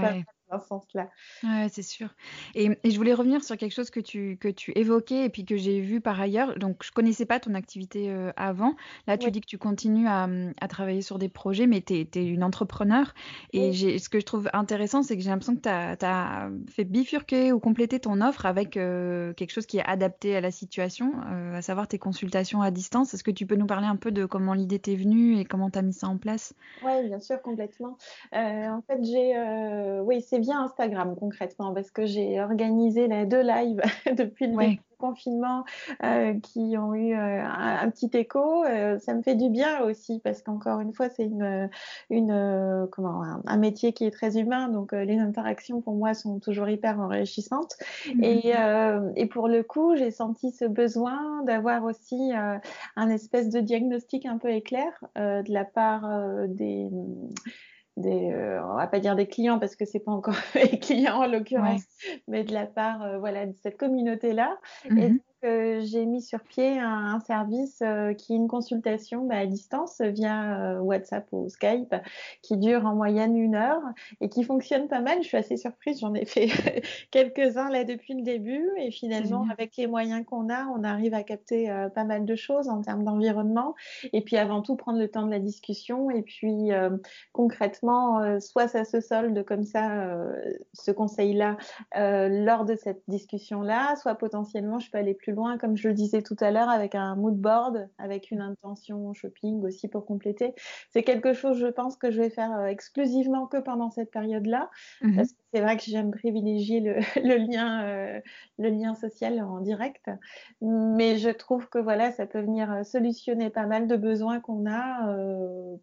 dans 0.50 0.60
ce 0.60 0.66
sens-là. 0.66 1.08
Ouais, 1.42 1.68
c'est 1.68 1.82
sûr. 1.82 2.08
Et, 2.54 2.70
je 2.84 2.96
voulais 2.96 3.14
revenir 3.14 3.42
sur 3.42 3.56
quelque 3.56 3.72
chose 3.72 3.90
que 3.90 4.00
tu, 4.00 4.36
que 4.40 4.48
tu 4.48 4.72
évoquais 4.76 5.24
et 5.24 5.28
puis 5.28 5.44
que 5.44 5.56
j'ai 5.56 5.80
vu 5.80 6.00
par 6.00 6.20
ailleurs. 6.20 6.56
Donc, 6.58 6.82
je 6.84 6.92
connaissais 6.92 7.26
pas 7.26 7.40
ton 7.40 7.54
activité 7.54 8.10
euh, 8.10 8.32
avant. 8.36 8.74
Là, 9.06 9.18
tu 9.18 9.30
dis 9.30 9.40
que 9.40 9.46
tu 9.46 9.58
continues 9.58 10.06
à, 10.06 10.28
à, 10.60 10.68
travailler 10.68 11.02
sur 11.02 11.18
des 11.18 11.28
projets, 11.28 11.66
mais 11.66 11.80
tu 11.80 11.94
es, 11.94 12.24
une 12.24 12.44
entrepreneur. 12.44 13.14
Et 13.52 13.72
ce 13.72 14.08
que 14.08 14.20
je 14.20 14.24
trouve 14.24 14.48
intéressant, 14.52 15.02
c'est 15.02 15.16
que 15.16 15.22
j'ai 15.22 15.30
l'impression 15.30 15.56
que 15.56 15.60
tu 15.60 15.68
as, 15.68 16.50
fait 16.68 16.84
bifurquer 16.84 17.52
ou 17.52 17.60
compléter 17.60 18.00
ton 18.00 18.20
offre 18.20 18.46
avec 18.46 18.76
euh, 18.76 19.32
quelque 19.34 19.50
chose 19.50 19.66
qui 19.66 19.78
est 19.78 19.84
adapté 19.84 20.36
à 20.36 20.40
la 20.40 20.50
situation, 20.50 21.12
euh, 21.30 21.56
à 21.56 21.62
savoir 21.62 21.88
tes 21.88 21.98
consultations 21.98 22.62
à 22.62 22.70
distance. 22.70 23.14
Est-ce 23.14 23.24
que 23.24 23.30
tu 23.30 23.46
peux 23.46 23.56
nous 23.56 23.66
parler 23.66 23.86
un 23.86 23.96
peu 23.96 24.12
de 24.12 24.24
comment 24.26 24.54
l'idée 24.54 24.78
t'est 24.78 24.96
venue 24.96 25.38
et 25.38 25.44
comment 25.44 25.70
tu 25.70 25.78
as 25.78 25.82
mis 25.82 25.92
ça 25.92 26.08
en 26.08 26.18
place? 26.18 26.54
Oui, 26.84 27.06
bien 27.06 27.20
sûr, 27.20 27.40
complètement. 27.42 27.96
en 28.32 28.82
fait, 28.86 29.02
j'ai. 29.02 30.00
oui, 30.02 30.20
c'est 30.22 30.35
via 30.38 30.58
Instagram 30.58 31.16
concrètement 31.18 31.72
parce 31.72 31.90
que 31.90 32.06
j'ai 32.06 32.40
organisé 32.40 33.08
les 33.08 33.26
deux 33.26 33.42
lives 33.42 33.82
depuis 34.16 34.46
le 34.46 34.76
confinement 34.96 35.64
euh, 36.02 36.34
qui 36.40 36.76
ont 36.78 36.94
eu 36.94 37.14
euh, 37.14 37.44
un, 37.44 37.88
petit 37.90 38.10
écho. 38.14 38.64
Euh, 38.64 38.98
ça 38.98 39.14
me 39.14 39.22
fait 39.22 39.34
du 39.34 39.50
bien 39.50 39.82
aussi 39.82 40.20
parce 40.22 40.42
qu'encore 40.42 40.80
une 40.80 40.92
fois, 40.92 41.08
c'est 41.08 41.24
une, 41.24 41.70
une 42.10 42.88
comment 42.90 43.22
un, 43.46 43.56
métier 43.56 43.92
qui 43.92 44.04
est 44.04 44.10
très 44.10 44.38
humain, 44.38 44.68
donc 44.68 44.92
les 44.92 45.18
interactions 45.18 45.80
pour 45.80 45.94
moi 45.94 46.14
sont 46.14 46.38
toujours 46.38 46.68
hyper 46.68 47.00
enrichissantes. 47.00 47.74
Mmh. 48.14 48.24
Et, 48.24 48.54
et, 49.16 49.26
pour 49.26 49.48
le 49.48 49.62
coup, 49.62 49.96
j'ai 49.96 50.10
senti 50.10 50.50
ce 50.50 50.64
besoin 50.64 51.42
d'avoir 51.44 51.84
aussi 51.84 52.32
un 52.96 53.10
espèce 53.10 53.48
de 53.48 53.60
diagnostic 53.60 54.26
un 54.26 54.38
peu 54.38 54.50
éclair 54.50 54.92
de 55.16 55.52
la 55.52 55.64
part 55.64 56.08
des 56.48 56.90
des, 57.96 58.30
euh, 58.30 58.62
on 58.64 58.76
va 58.76 58.86
pas 58.86 59.00
dire 59.00 59.16
des 59.16 59.26
clients 59.26 59.58
parce 59.58 59.76
que 59.76 59.84
c'est 59.84 60.00
pas 60.00 60.12
encore 60.12 60.34
les 60.54 60.78
clients 60.78 61.22
en 61.22 61.26
l'occurrence, 61.26 61.82
mais 62.28 62.44
de 62.44 62.52
la 62.52 62.66
part 62.66 63.02
euh, 63.02 63.18
voilà 63.18 63.46
de 63.46 63.54
cette 63.62 63.76
communauté 63.76 64.32
là. 64.32 64.58
J'ai 65.82 66.06
mis 66.06 66.22
sur 66.22 66.40
pied 66.40 66.78
un, 66.78 67.20
service 67.20 67.80
euh, 67.82 68.14
qui 68.14 68.32
est 68.32 68.36
une 68.36 68.48
consultation 68.48 69.24
bah, 69.26 69.38
à 69.38 69.46
distance 69.46 70.00
via 70.00 70.80
WhatsApp 70.80 71.26
ou 71.32 71.48
Skype 71.48 71.94
qui 72.42 72.56
dure 72.56 72.84
en 72.86 72.94
moyenne 72.94 73.36
une 73.36 73.54
heure 73.54 73.82
et 74.20 74.28
qui 74.28 74.44
fonctionne 74.44 74.88
pas 74.88 75.00
mal. 75.00 75.22
Je 75.22 75.28
suis 75.28 75.36
assez 75.36 75.56
surprise, 75.56 76.00
j'en 76.00 76.14
ai 76.14 76.24
fait 76.24 76.48
quelques-uns 77.10 77.70
là 77.70 77.84
depuis 77.84 78.14
le 78.14 78.22
début 78.22 78.68
et 78.78 78.90
finalement 78.90 79.46
avec 79.50 79.76
les 79.76 79.86
moyens 79.86 80.24
qu'on 80.24 80.50
a, 80.50 80.66
on 80.66 80.84
arrive 80.84 81.14
à 81.14 81.22
capter 81.22 81.68
pas 81.94 82.04
mal 82.04 82.24
de 82.24 82.36
choses 82.36 82.68
en 82.68 82.80
termes 82.80 83.04
d'environnement 83.04 83.74
et 84.12 84.22
puis 84.22 84.36
avant 84.36 84.62
tout 84.62 84.76
prendre 84.76 84.98
le 84.98 85.08
temps 85.08 85.26
de 85.26 85.30
la 85.30 85.40
discussion 85.40 86.10
et 86.10 86.22
puis 86.22 86.70
concrètement, 87.32 88.40
soit 88.40 88.68
ça 88.68 88.84
se 88.84 89.00
solde 89.00 89.44
comme 89.44 89.64
ça, 89.64 90.16
ce 90.72 90.90
conseil-là, 90.90 91.56
lors 91.94 92.64
de 92.64 92.74
cette 92.74 93.02
discussion-là, 93.08 93.96
soit 93.96 94.14
potentiellement 94.14 94.78
je 94.78 94.90
peux 94.90 94.98
aller 94.98 95.14
plus 95.14 95.32
loin, 95.36 95.58
comme 95.58 95.76
je 95.76 95.88
le 95.88 95.94
disais 95.94 96.22
tout 96.22 96.36
à 96.40 96.50
l'heure, 96.50 96.68
avec 96.68 96.94
un 96.96 97.14
mood 97.14 97.36
board, 97.36 97.88
avec 97.98 98.30
une 98.32 98.40
intention 98.40 99.12
shopping 99.12 99.62
aussi 99.62 99.86
pour 99.86 100.04
compléter. 100.04 100.54
C'est 100.90 101.02
quelque 101.02 101.32
chose, 101.32 101.58
je 101.58 101.68
pense, 101.68 101.96
que 101.96 102.10
je 102.10 102.20
vais 102.20 102.30
faire 102.30 102.52
euh, 102.52 102.66
exclusivement 102.66 103.46
que 103.46 103.58
pendant 103.58 103.90
cette 103.90 104.10
période-là, 104.10 104.70
mmh 105.02 105.16
parce 105.16 105.32
que 105.32 105.38
c'est 105.52 105.60
vrai 105.60 105.76
que 105.76 105.84
j'aime 105.84 106.10
privilégier 106.10 106.80
le, 107.22 107.36
lien, 107.36 107.84
euh, 107.84 108.20
le 108.58 108.68
lien 108.70 108.94
social 108.94 109.40
en 109.40 109.60
direct, 109.60 110.10
mais 110.60 111.16
je 111.18 111.30
trouve 111.30 111.68
que 111.68 111.78
voilà, 111.78 112.10
ça 112.12 112.26
peut 112.26 112.40
venir 112.40 112.72
euh, 112.72 112.82
solutionner 112.82 113.50
pas 113.50 113.66
mal 113.66 113.86
de 113.86 113.96
besoins 113.96 114.40
qu'on 114.40 114.68
a 114.68 115.14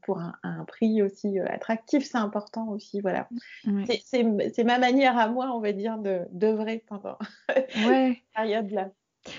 pour 0.02 0.20
un, 0.20 0.66
prix 0.66 1.02
aussi 1.02 1.40
attractif. 1.40 2.04
C'est 2.06 2.18
important 2.18 2.70
aussi, 2.70 3.02
voilà. 3.02 3.28
C'est 4.06 4.64
ma 4.64 4.80
manière 4.80 5.18
à 5.18 5.28
moi, 5.28 5.52
on 5.54 5.60
va 5.60 5.72
dire, 5.72 5.98
d'œuvrer 6.32 6.84
pendant 6.88 7.18
ouais. 7.88 8.14
cette 8.16 8.34
période-là. 8.34 8.90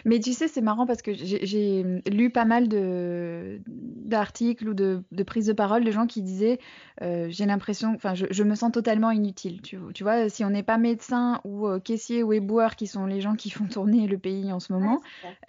Mais 0.04 0.18
tu 0.18 0.32
sais, 0.32 0.48
c'est 0.48 0.60
marrant 0.60 0.86
parce 0.86 1.02
que 1.02 1.12
j'ai 1.12 1.84
lu 2.10 2.30
pas 2.30 2.44
mal 2.44 2.68
d'articles 2.68 4.68
ou 4.68 4.74
de, 4.74 5.02
prises 5.26 5.46
de 5.46 5.52
parole 5.52 5.84
de 5.84 5.90
gens 5.90 6.06
qui 6.06 6.22
disaient 6.22 6.58
euh, 7.02 7.26
j'ai 7.28 7.46
l'impression, 7.46 7.92
enfin, 7.94 8.14
je, 8.14 8.42
me 8.42 8.54
sens 8.54 8.72
totalement 8.72 9.10
inutile. 9.10 9.60
Tu, 9.62 9.78
vois, 10.02 10.28
si 10.28 10.44
on 10.44 10.50
n'est 10.50 10.62
pas 10.62 10.78
médecin 10.78 11.40
ou 11.44 11.66
euh, 11.66 11.80
caissier 11.80 12.22
ou 12.22 12.32
éboueur, 12.32 12.76
qui 12.76 12.86
sont 12.86 13.06
les 13.06 13.20
gens 13.20 13.34
qui 13.34 13.50
font 13.50 13.66
tourner 13.66 14.06
le 14.06 14.18
pays 14.18 14.52
en 14.52 14.60
ce 14.60 14.72
moment, 14.72 15.00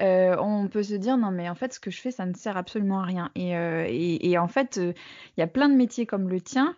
euh, 0.01 0.35
on 0.39 0.67
peut 0.67 0.83
se 0.83 0.95
dire 0.95 1.17
non, 1.17 1.31
mais 1.31 1.49
en 1.49 1.55
fait, 1.55 1.73
ce 1.73 1.79
que 1.79 1.91
je 1.91 2.01
fais, 2.01 2.11
ça 2.11 2.25
ne 2.25 2.33
sert 2.33 2.57
absolument 2.57 2.99
à 2.99 3.05
rien. 3.05 3.31
Et, 3.35 4.29
et 4.29 4.37
en 4.37 4.47
fait, 4.47 4.77
il 4.77 5.39
y 5.39 5.43
a 5.43 5.47
plein 5.47 5.69
de 5.69 5.75
métiers 5.75 6.05
comme 6.05 6.29
le 6.29 6.41
tien 6.41 6.75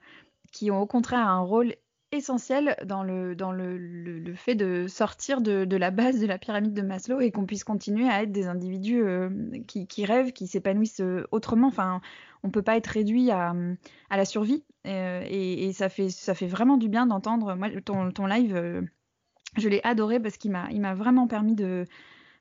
qui 0.51 0.71
ont 0.71 0.81
au 0.81 0.85
contraire 0.85 1.27
un 1.27 1.39
rôle 1.39 1.75
essentiel 2.11 2.75
dans 2.85 3.03
le, 3.03 3.35
dans 3.35 3.51
le, 3.51 3.77
le, 3.77 4.33
fait 4.33 4.55
de 4.55 4.87
sortir 4.87 5.41
de, 5.41 5.65
de, 5.65 5.77
la 5.77 5.91
base 5.91 6.19
de 6.19 6.25
la 6.25 6.37
pyramide 6.37 6.73
de 6.73 6.81
Maslow 6.81 7.19
et 7.19 7.31
qu'on 7.31 7.45
puisse 7.45 7.63
continuer 7.63 8.07
à 8.07 8.23
être 8.23 8.31
des 8.31 8.47
individus 8.47 9.01
euh, 9.01 9.29
qui, 9.67 9.87
qui, 9.87 10.05
rêvent, 10.05 10.31
qui 10.31 10.47
s'épanouissent 10.47 11.01
euh, 11.01 11.27
autrement. 11.31 11.67
Enfin, 11.67 12.01
on 12.43 12.49
peut 12.49 12.61
pas 12.61 12.77
être 12.77 12.87
réduit 12.87 13.29
à, 13.31 13.53
à 14.09 14.17
la 14.17 14.25
survie 14.25 14.63
euh, 14.85 15.21
et, 15.27 15.65
et, 15.67 15.73
ça, 15.73 15.89
fait, 15.89 16.09
ça 16.09 16.33
fait 16.33 16.47
vraiment 16.47 16.77
du 16.77 16.87
bien 16.87 17.07
d'entendre. 17.07 17.55
Moi, 17.55 17.69
ton, 17.83 18.11
ton 18.11 18.25
live, 18.25 18.87
je 19.57 19.69
l'ai 19.69 19.81
adoré 19.83 20.19
parce 20.19 20.37
qu'il 20.37 20.51
m'a, 20.51 20.67
il 20.71 20.79
m'a 20.79 20.93
vraiment 20.93 21.27
permis 21.27 21.55
de, 21.55 21.85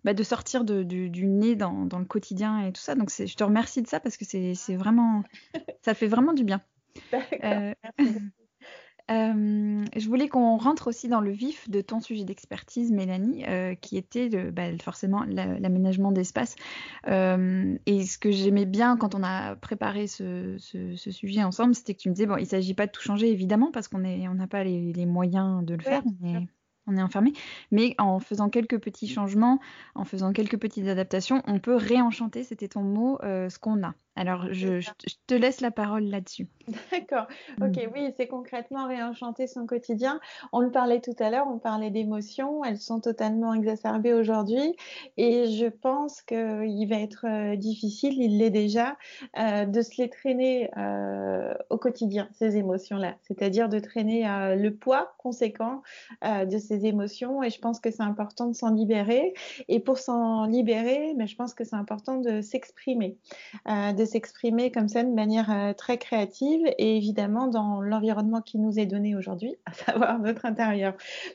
bah, 0.04 0.14
de 0.14 0.22
sortir 0.22 0.64
de, 0.64 0.84
du, 0.84 1.10
du, 1.10 1.26
nez 1.26 1.56
dans, 1.56 1.86
dans, 1.86 1.98
le 1.98 2.04
quotidien 2.04 2.60
et 2.66 2.72
tout 2.72 2.80
ça. 2.80 2.94
Donc, 2.94 3.10
je 3.10 3.34
te 3.34 3.44
remercie 3.44 3.82
de 3.82 3.88
ça 3.88 3.98
parce 3.98 4.16
que 4.16 4.24
c'est, 4.24 4.76
vraiment, 4.76 5.24
ça 5.82 5.94
fait 5.94 6.06
vraiment 6.08 6.34
du 6.34 6.44
bien. 6.44 6.60
Merci 7.42 8.20
euh, 9.10 9.84
je 9.96 10.08
voulais 10.08 10.28
qu'on 10.28 10.56
rentre 10.56 10.88
aussi 10.88 11.08
dans 11.08 11.20
le 11.20 11.30
vif 11.30 11.70
de 11.70 11.80
ton 11.80 12.00
sujet 12.00 12.24
d'expertise, 12.24 12.90
Mélanie, 12.90 13.44
euh, 13.46 13.74
qui 13.74 13.96
était 13.96 14.28
bah, 14.50 14.76
forcément 14.82 15.24
l'aménagement 15.24 16.12
d'espace. 16.12 16.56
Euh, 17.08 17.76
et 17.86 18.04
ce 18.04 18.18
que 18.18 18.30
j'aimais 18.30 18.66
bien 18.66 18.96
quand 18.96 19.14
on 19.14 19.22
a 19.22 19.54
préparé 19.56 20.06
ce, 20.06 20.56
sujet 20.58 21.44
ensemble, 21.44 21.74
c'était 21.74 21.94
que 21.94 22.00
tu 22.00 22.08
me 22.08 22.14
disais, 22.14 22.26
bon, 22.26 22.36
il 22.36 22.42
ne 22.42 22.48
s'agit 22.48 22.74
pas 22.74 22.86
de 22.86 22.92
tout 22.92 23.02
changer, 23.02 23.30
évidemment, 23.30 23.70
parce 23.70 23.88
qu'on 23.88 23.98
n'a 23.98 24.46
pas 24.46 24.64
les, 24.64 25.06
moyens 25.06 25.64
de 25.64 25.74
le 25.74 25.82
faire. 25.82 26.02
Mais 26.20 26.46
on 26.88 26.96
est 26.96 27.02
enfermé, 27.02 27.32
mais 27.72 27.94
en 27.98 28.20
faisant 28.20 28.48
quelques 28.48 28.78
petits 28.80 29.08
changements, 29.08 29.60
en 29.94 30.04
faisant 30.04 30.32
quelques 30.32 30.56
petites 30.56 30.86
adaptations, 30.86 31.42
on 31.46 31.58
peut 31.58 31.74
réenchanter, 31.74 32.44
c'était 32.44 32.68
ton 32.68 32.82
mot, 32.82 33.18
ce 33.22 33.58
qu'on 33.58 33.82
a. 33.82 33.94
Alors, 34.16 34.46
je, 34.50 34.80
te 35.26 35.34
laisse 35.34 35.60
la 35.60 35.70
parole 35.70 36.04
là-dessus. 36.04 36.48
D'accord. 36.90 37.26
Ok, 37.60 37.76
mm. 37.76 37.90
oui, 37.94 38.12
c'est 38.16 38.26
concrètement 38.26 38.88
réenchanter 38.88 39.46
son 39.46 39.66
quotidien. 39.66 40.20
On 40.52 40.60
le 40.60 40.70
parlait 40.70 41.00
tout 41.00 41.14
à 41.18 41.28
l'heure, 41.28 41.46
on 41.48 41.58
parlait 41.58 41.90
d'émotions. 41.90 42.64
Elles 42.64 42.78
sont 42.78 42.98
totalement 43.00 43.52
exacerbées 43.52 44.14
aujourd'hui. 44.14 44.74
Et 45.18 45.46
je 45.52 45.66
pense 45.66 46.22
qu'il 46.22 46.86
va 46.88 46.96
être 46.96 47.26
euh, 47.26 47.56
difficile, 47.56 48.20
il 48.20 48.38
l'est 48.38 48.50
déjà, 48.50 48.96
euh, 49.38 49.66
de 49.66 49.82
se 49.82 50.00
les 50.00 50.08
traîner 50.08 50.70
euh, 50.78 51.52
au 51.68 51.76
quotidien, 51.76 52.28
ces 52.32 52.56
émotions-là. 52.56 53.16
C'est-à-dire 53.22 53.68
de 53.68 53.78
traîner 53.78 54.24
le 54.56 54.70
poids 54.70 55.14
conséquent 55.18 55.82
de 56.22 56.58
ces 56.58 56.86
émotions. 56.86 57.42
Et 57.42 57.50
je 57.50 57.60
pense 57.60 57.80
que 57.80 57.90
c'est 57.90 58.02
important 58.02 58.46
de 58.46 58.54
s'en 58.54 58.72
libérer. 58.72 59.34
Et 59.68 59.80
pour 59.80 59.98
s'en 59.98 60.46
libérer, 60.46 61.12
mais 61.16 61.26
je 61.26 61.36
pense 61.36 61.52
que 61.52 61.64
c'est 61.64 61.76
important 61.76 62.16
de 62.16 62.40
s'exprimer, 62.40 63.18
de 63.66 64.05
s'exprimer 64.06 64.70
comme 64.70 64.88
ça 64.88 65.02
de 65.02 65.12
manière 65.12 65.50
euh, 65.50 65.72
très 65.72 65.98
créative 65.98 66.66
et 66.78 66.96
évidemment 66.96 67.48
dans 67.48 67.80
l'environnement 67.80 68.40
qui 68.40 68.58
nous 68.58 68.78
est 68.78 68.86
donné 68.86 69.16
aujourd'hui, 69.16 69.56
à 69.66 69.72
savoir 69.72 70.18
notre 70.18 70.46
intérieur. 70.46 70.94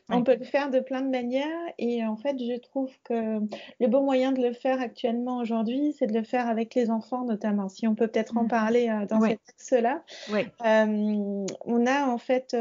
On 0.09 0.23
peut 0.23 0.37
le 0.37 0.45
faire 0.45 0.69
de 0.69 0.79
plein 0.79 1.01
de 1.01 1.09
manières 1.09 1.47
et 1.77 2.05
en 2.05 2.15
fait, 2.15 2.37
je 2.39 2.57
trouve 2.59 2.89
que 3.03 3.39
le 3.79 3.87
bon 3.87 4.03
moyen 4.03 4.31
de 4.31 4.41
le 4.41 4.53
faire 4.53 4.81
actuellement 4.81 5.37
aujourd'hui, 5.37 5.93
c'est 5.97 6.07
de 6.07 6.13
le 6.13 6.23
faire 6.23 6.47
avec 6.47 6.73
les 6.75 6.89
enfants 6.89 7.25
notamment. 7.25 7.69
Si 7.69 7.87
on 7.87 7.95
peut 7.95 8.07
peut-être 8.07 8.37
en 8.37 8.43
mmh. 8.43 8.47
parler 8.47 8.89
euh, 8.89 9.05
dans 9.05 9.21
cet 9.21 9.39
axe-là. 9.49 10.01
Euh, 10.31 11.45
on 11.65 11.85
a 11.85 12.07
en 12.07 12.17
fait 12.17 12.55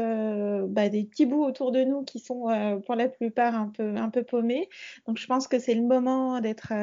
bah, 0.67 0.89
des 0.89 1.03
petits 1.03 1.25
bouts 1.25 1.43
autour 1.43 1.71
de 1.71 1.83
nous 1.83 2.03
qui 2.03 2.19
sont 2.19 2.47
pour 2.85 2.95
la 2.95 3.07
plupart 3.07 3.55
un 3.55 3.67
peu, 3.67 3.95
un 3.95 4.09
peu 4.09 4.23
paumés. 4.23 4.69
Donc 5.07 5.17
je 5.17 5.27
pense 5.27 5.47
que 5.47 5.59
c'est 5.59 5.75
le 5.75 5.83
moment 5.83 6.39
d'être 6.39 6.73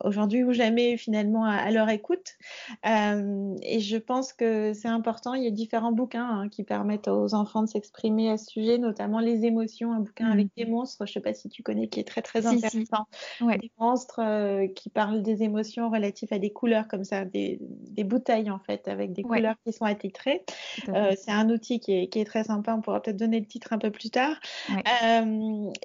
aujourd'hui 0.00 0.42
ou 0.44 0.52
jamais 0.52 0.96
finalement 0.96 1.44
à, 1.44 1.54
à 1.54 1.70
leur 1.70 1.88
écoute 1.90 2.07
euh, 2.86 3.56
et 3.62 3.80
je 3.80 3.96
pense 3.96 4.32
que 4.32 4.72
c'est 4.72 4.88
important. 4.88 5.34
Il 5.34 5.44
y 5.44 5.46
a 5.46 5.50
différents 5.50 5.92
bouquins 5.92 6.26
hein, 6.26 6.48
qui 6.48 6.64
permettent 6.64 7.08
aux 7.08 7.34
enfants 7.34 7.62
de 7.62 7.68
s'exprimer 7.68 8.30
à 8.30 8.36
ce 8.36 8.46
sujet, 8.46 8.78
notamment 8.78 9.20
les 9.20 9.44
émotions, 9.44 9.92
un 9.92 10.00
bouquin 10.00 10.30
avec 10.30 10.46
mmh. 10.46 10.50
des 10.56 10.64
monstres, 10.66 11.06
je 11.06 11.10
ne 11.10 11.14
sais 11.14 11.20
pas 11.20 11.34
si 11.34 11.48
tu 11.48 11.62
connais, 11.62 11.88
qui 11.88 12.00
est 12.00 12.06
très 12.06 12.22
très 12.22 12.46
intéressant. 12.46 13.06
Des 13.40 13.70
monstres 13.78 14.20
euh, 14.22 14.66
qui 14.68 14.90
parlent 14.90 15.22
des 15.22 15.42
émotions 15.42 15.90
relatives 15.90 16.32
à 16.32 16.38
des 16.38 16.50
couleurs 16.50 16.88
comme 16.88 17.04
ça, 17.04 17.24
des, 17.24 17.58
bouteilles 18.04 18.50
en 18.50 18.58
fait, 18.58 18.88
avec 18.88 19.12
des 19.12 19.22
couleurs 19.22 19.56
qui 19.64 19.72
sont 19.72 19.84
attitrées. 19.84 20.44
Euh, 20.88 21.14
c'est 21.16 21.32
un 21.32 21.50
outil 21.50 21.80
qui 21.80 21.92
est, 21.92 22.24
très 22.28 22.44
sympa. 22.44 22.74
On 22.74 22.80
pourra 22.80 23.00
peut-être 23.00 23.16
donner 23.16 23.38
le 23.40 23.46
titre 23.46 23.72
un 23.72 23.78
peu 23.78 23.90
plus 23.90 24.10
tard. 24.10 24.36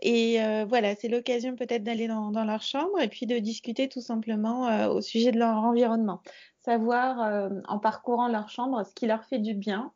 et 0.01 0.37
voilà, 0.67 0.95
c'est 0.95 1.07
l'occasion 1.07 1.55
peut-être 1.55 1.83
d'aller 1.83 2.07
dans, 2.07 2.31
dans, 2.31 2.43
leur 2.43 2.61
chambre 2.61 2.99
et 3.01 3.07
puis 3.07 3.25
de 3.25 3.37
discuter 3.39 3.87
tout 3.87 4.01
simplement 4.01 4.87
au 4.87 5.01
sujet 5.01 5.31
de 5.31 5.39
leur 5.39 5.57
environnement 5.57 6.12
savoir 6.63 7.21
euh, 7.21 7.49
en 7.67 7.77
parcourant 7.77 8.27
leur 8.27 8.49
chambre 8.49 8.85
ce 8.85 8.93
qui 8.93 9.05
leur 9.05 9.25
fait 9.25 9.39
du 9.39 9.53
bien 9.53 9.91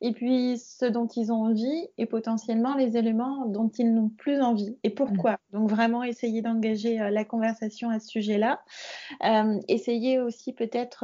et 0.00 0.12
puis 0.12 0.56
ce 0.58 0.84
dont 0.84 1.08
ils 1.08 1.32
ont 1.32 1.42
envie 1.42 1.88
et 1.98 2.06
potentiellement 2.06 2.76
les 2.76 2.96
éléments 2.96 3.46
dont 3.46 3.68
ils 3.76 3.92
n'ont 3.92 4.08
plus 4.08 4.40
envie 4.40 4.78
et 4.84 4.90
pourquoi? 4.90 5.32
Mm. 5.32 5.58
Donc 5.58 5.70
vraiment 5.70 6.04
essayer 6.04 6.40
d'engager 6.40 7.00
euh, 7.00 7.10
la 7.10 7.24
conversation 7.24 7.90
à 7.90 7.98
ce 7.98 8.08
sujet-là. 8.08 8.60
Euh, 9.24 9.58
essayer 9.68 10.20
aussi 10.20 10.52
peut-être, 10.52 11.00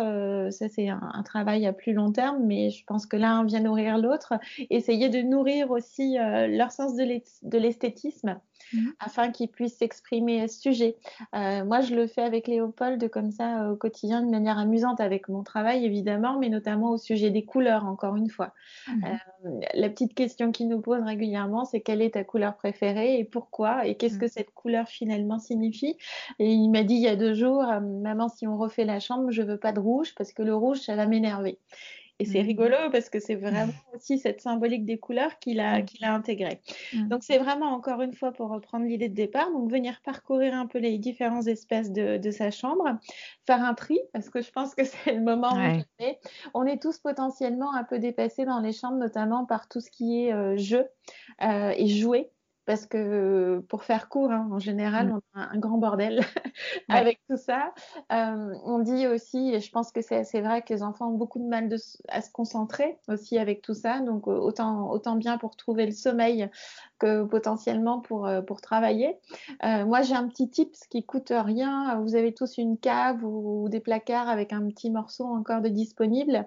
ça 0.50 0.68
c'est 0.68 0.88
un, 0.88 1.22
travail 1.24 1.66
à 1.66 1.72
plus 1.72 1.92
long 1.92 2.12
terme, 2.12 2.44
mais 2.44 2.70
je 2.70 2.84
pense 2.84 3.06
que 3.06 3.16
l'un 3.16 3.44
vient 3.44 3.60
nourrir 3.60 3.98
l'autre, 3.98 4.34
essayer 4.70 5.08
de 5.08 5.20
nourrir 5.20 5.70
aussi 5.70 6.16
leur 6.16 6.70
sens 6.70 6.94
de 6.94 7.58
l'esthétisme 7.58 8.40
Mmh. 8.72 8.90
afin 9.00 9.30
qu'ils 9.30 9.48
puissent 9.48 9.78
s'exprimer 9.78 10.42
à 10.42 10.48
ce 10.48 10.60
sujet. 10.60 10.96
Euh, 11.34 11.64
moi, 11.64 11.80
je 11.80 11.94
le 11.94 12.06
fais 12.06 12.20
avec 12.20 12.46
Léopold 12.46 13.08
comme 13.08 13.30
ça 13.30 13.62
euh, 13.62 13.72
au 13.72 13.76
quotidien 13.76 14.22
de 14.22 14.30
manière 14.30 14.58
amusante 14.58 15.00
avec 15.00 15.28
mon 15.28 15.42
travail 15.42 15.86
évidemment, 15.86 16.38
mais 16.38 16.50
notamment 16.50 16.90
au 16.90 16.98
sujet 16.98 17.30
des 17.30 17.44
couleurs, 17.44 17.86
encore 17.86 18.16
une 18.16 18.28
fois. 18.28 18.52
Mmh. 18.88 19.04
Euh, 19.04 19.60
la 19.74 19.88
petite 19.88 20.14
question 20.14 20.52
qu'il 20.52 20.68
nous 20.68 20.80
pose 20.80 21.02
régulièrement, 21.02 21.64
c'est 21.64 21.80
quelle 21.80 22.02
est 22.02 22.10
ta 22.10 22.24
couleur 22.24 22.56
préférée 22.56 23.18
et 23.18 23.24
pourquoi 23.24 23.86
et 23.86 23.96
qu'est-ce 23.96 24.16
mmh. 24.16 24.20
que 24.20 24.28
cette 24.28 24.50
couleur 24.50 24.86
finalement 24.88 25.38
signifie? 25.38 25.96
Et 26.38 26.52
il 26.52 26.68
m'a 26.68 26.82
dit 26.82 26.94
il 26.94 27.02
y 27.02 27.08
a 27.08 27.16
deux 27.16 27.34
jours, 27.34 27.64
maman, 28.02 28.28
si 28.28 28.46
on 28.46 28.58
refait 28.58 28.84
la 28.84 29.00
chambre, 29.00 29.30
je 29.30 29.42
veux 29.42 29.58
pas 29.58 29.72
de 29.72 29.80
rouge 29.80 30.14
parce 30.14 30.32
que 30.32 30.42
le 30.42 30.54
rouge, 30.54 30.80
ça 30.80 30.94
va 30.94 31.06
m'énerver. 31.06 31.58
Et 32.20 32.24
c'est 32.24 32.42
mmh. 32.42 32.46
rigolo 32.46 32.76
parce 32.90 33.10
que 33.10 33.20
c'est 33.20 33.36
vraiment 33.36 33.68
aussi 33.94 34.18
cette 34.18 34.40
symbolique 34.40 34.84
des 34.84 34.98
couleurs 34.98 35.38
qu'il 35.38 35.60
a, 35.60 35.78
mmh. 35.78 35.84
qu'il 35.84 36.04
a 36.04 36.12
intégrée. 36.12 36.60
Mmh. 36.92 37.08
Donc 37.08 37.22
c'est 37.22 37.38
vraiment 37.38 37.72
encore 37.72 38.02
une 38.02 38.12
fois 38.12 38.32
pour 38.32 38.48
reprendre 38.50 38.86
l'idée 38.86 39.08
de 39.08 39.14
départ, 39.14 39.50
donc 39.52 39.70
venir 39.70 40.00
parcourir 40.04 40.54
un 40.54 40.66
peu 40.66 40.78
les 40.78 40.98
différents 40.98 41.42
espaces 41.42 41.92
de, 41.92 42.16
de 42.16 42.30
sa 42.30 42.50
chambre, 42.50 42.98
faire 43.46 43.62
un 43.62 43.74
tri 43.74 43.98
parce 44.12 44.30
que 44.30 44.42
je 44.42 44.50
pense 44.50 44.74
que 44.74 44.84
c'est 44.84 45.14
le 45.14 45.22
moment 45.22 45.52
où 45.52 45.58
on 45.58 46.04
est. 46.04 46.18
On 46.54 46.66
est 46.66 46.82
tous 46.82 46.98
potentiellement 46.98 47.72
un 47.74 47.84
peu 47.84 47.98
dépassés 47.98 48.44
dans 48.44 48.60
les 48.60 48.72
chambres, 48.72 48.98
notamment 48.98 49.44
par 49.46 49.68
tout 49.68 49.80
ce 49.80 49.90
qui 49.90 50.24
est 50.24 50.32
euh, 50.32 50.56
jeu 50.56 50.86
euh, 51.42 51.72
et 51.76 51.86
jouer 51.86 52.30
parce 52.68 52.84
que 52.84 53.64
pour 53.70 53.82
faire 53.82 54.10
court, 54.10 54.30
hein, 54.30 54.46
en 54.52 54.58
général, 54.58 55.08
mm. 55.08 55.12
on 55.34 55.40
a 55.40 55.44
un 55.54 55.58
grand 55.58 55.78
bordel 55.78 56.20
avec 56.90 57.18
tout 57.26 57.38
ça. 57.38 57.72
Euh, 58.12 58.52
on 58.62 58.80
dit 58.80 59.06
aussi, 59.06 59.54
et 59.54 59.60
je 59.60 59.72
pense 59.72 59.90
que 59.90 60.02
c'est 60.02 60.16
assez 60.16 60.42
vrai, 60.42 60.60
que 60.60 60.74
les 60.74 60.82
enfants 60.82 61.08
ont 61.08 61.16
beaucoup 61.16 61.38
de 61.38 61.48
mal 61.48 61.74
à 62.08 62.20
se 62.20 62.30
concentrer 62.30 62.98
aussi 63.08 63.38
avec 63.38 63.62
tout 63.62 63.72
ça. 63.72 64.00
Donc 64.00 64.26
autant, 64.26 64.90
autant 64.90 65.16
bien 65.16 65.38
pour 65.38 65.56
trouver 65.56 65.86
le 65.86 65.92
sommeil 65.92 66.50
que 66.98 67.24
potentiellement 67.24 68.00
pour, 68.00 68.26
euh, 68.26 68.42
pour 68.42 68.60
travailler. 68.60 69.16
Euh, 69.64 69.84
moi, 69.84 70.02
j'ai 70.02 70.14
un 70.14 70.28
petit 70.28 70.48
tip 70.48 70.74
qui 70.90 71.04
coûte 71.04 71.32
rien. 71.34 72.00
Vous 72.00 72.16
avez 72.16 72.34
tous 72.34 72.58
une 72.58 72.76
cave 72.78 73.24
ou, 73.24 73.68
des 73.68 73.80
placards 73.80 74.28
avec 74.28 74.52
un 74.52 74.66
petit 74.68 74.90
morceau 74.90 75.24
encore 75.24 75.60
de 75.60 75.68
disponible. 75.68 76.46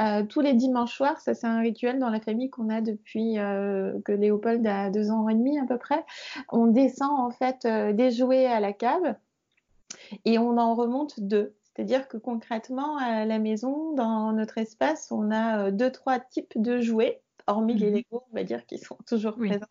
Euh, 0.00 0.24
tous 0.24 0.40
les 0.40 0.54
dimanches 0.54 0.96
soirs, 0.96 1.20
ça 1.20 1.34
c'est 1.34 1.46
un 1.46 1.60
rituel 1.60 1.98
dans 1.98 2.10
la 2.10 2.20
famille 2.20 2.50
qu'on 2.50 2.68
a 2.68 2.80
depuis 2.80 3.34
que 3.34 4.12
Léopold 4.12 4.66
a 4.66 4.90
deux 4.90 5.10
ans 5.10 5.28
et 5.28 5.34
demi 5.34 5.58
à 5.58 5.64
peu 5.66 5.78
près. 5.78 6.04
On 6.50 6.66
descend 6.66 7.10
en 7.18 7.30
fait 7.30 7.66
des 7.66 8.10
jouets 8.10 8.46
à 8.46 8.60
la 8.60 8.72
cave 8.72 9.16
et 10.24 10.38
on 10.38 10.58
en 10.58 10.74
remonte 10.74 11.18
deux. 11.20 11.54
C'est-à-dire 11.64 12.08
que 12.08 12.16
concrètement, 12.16 12.96
à 12.98 13.24
la 13.24 13.38
maison, 13.38 13.94
dans 13.94 14.32
notre 14.32 14.58
espace, 14.58 15.10
on 15.10 15.30
a 15.30 15.70
deux, 15.70 15.90
trois 15.90 16.18
types 16.20 16.52
de 16.56 16.80
jouets 16.80 17.22
hormis 17.46 17.74
les 17.74 17.90
mmh 17.90 17.94
Lego, 17.94 18.24
on 18.30 18.36
va 18.36 18.44
dire, 18.44 18.66
qui 18.66 18.78
sont 18.78 18.96
toujours 19.06 19.36
présents. 19.36 19.66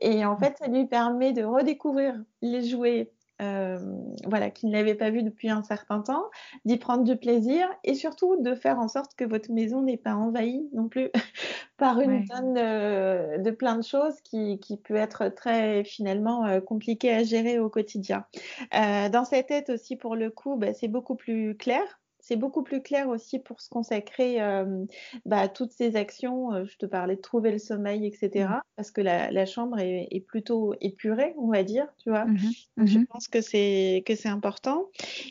Et 0.00 0.24
en 0.24 0.36
fait, 0.36 0.56
ça 0.58 0.68
lui 0.68 0.86
permet 0.86 1.32
de 1.32 1.44
redécouvrir 1.44 2.14
les 2.42 2.64
jouets 2.64 3.12
euh, 3.42 3.78
voilà, 4.24 4.50
qu'il 4.50 4.70
n'avait 4.70 4.94
pas 4.94 5.10
vu 5.10 5.22
depuis 5.22 5.50
un 5.50 5.62
certain 5.62 6.00
temps, 6.00 6.24
d'y 6.64 6.78
prendre 6.78 7.04
du 7.04 7.16
plaisir 7.16 7.68
et 7.84 7.94
surtout 7.94 8.40
de 8.40 8.54
faire 8.54 8.78
en 8.78 8.88
sorte 8.88 9.14
que 9.14 9.24
votre 9.24 9.52
maison 9.52 9.82
n'est 9.82 9.98
pas 9.98 10.14
envahie 10.14 10.66
non 10.72 10.88
plus 10.88 11.10
par 11.76 12.00
une 12.00 12.26
tonne 12.26 12.54
de, 12.54 13.50
plein 13.50 13.76
de 13.76 13.84
choses 13.84 14.18
qui, 14.22 14.58
qui 14.58 14.78
peut 14.78 14.96
être 14.96 15.28
très 15.28 15.84
finalement 15.84 16.46
euh, 16.46 16.60
compliqué 16.60 17.12
à 17.12 17.24
gérer 17.24 17.58
au 17.58 17.68
quotidien. 17.68 18.24
Euh, 18.74 19.10
dans 19.10 19.24
cette 19.24 19.48
tête 19.48 19.68
aussi, 19.68 19.96
pour 19.96 20.16
le 20.16 20.30
coup, 20.30 20.56
bah, 20.56 20.72
c'est 20.72 20.88
beaucoup 20.88 21.14
plus 21.14 21.56
clair 21.56 21.82
c'est 22.26 22.34
beaucoup 22.36 22.64
plus 22.64 22.82
clair 22.82 23.08
aussi 23.08 23.38
pour 23.38 23.60
se 23.60 23.68
consacrer 23.68 24.42
euh, 24.42 24.84
bah, 25.26 25.38
à 25.38 25.48
toutes 25.48 25.70
ces 25.70 25.94
actions. 25.94 26.52
Euh, 26.52 26.64
je 26.64 26.76
te 26.76 26.84
parlais 26.84 27.14
de 27.14 27.20
trouver 27.20 27.52
le 27.52 27.58
sommeil, 27.58 28.04
etc. 28.04 28.48
Mmh. 28.48 28.60
Parce 28.74 28.90
que 28.90 29.00
la, 29.00 29.46
chambre 29.46 29.78
est, 29.78 30.26
plutôt 30.26 30.74
épurée, 30.80 31.34
on 31.38 31.46
va 31.52 31.62
dire, 31.62 31.86
tu 32.02 32.10
vois. 32.10 32.24
Mmh 32.24 32.38
je 32.78 32.98
mmh 32.98 33.06
pense 33.06 33.28
que 33.28 33.40
c'est 33.40 34.02
que 34.04 34.16
c'est 34.16 34.28
important. 34.28 34.88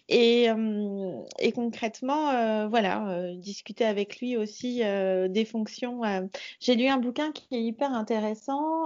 Et, 0.08 0.50
euh, 0.50 1.22
et 1.40 1.52
concrètement, 1.52 2.68
voilà, 2.70 3.34
discuter 3.36 3.84
avec 3.84 4.20
lui 4.20 4.38
aussi 4.38 4.80
des 4.80 5.46
fonctions. 5.46 6.02
J'ai 6.60 6.76
lu 6.76 6.88
un 6.88 6.98
bouquin 6.98 7.32
qui 7.34 7.48
est 7.52 7.62
hyper 7.62 7.94
intéressant, 7.94 8.86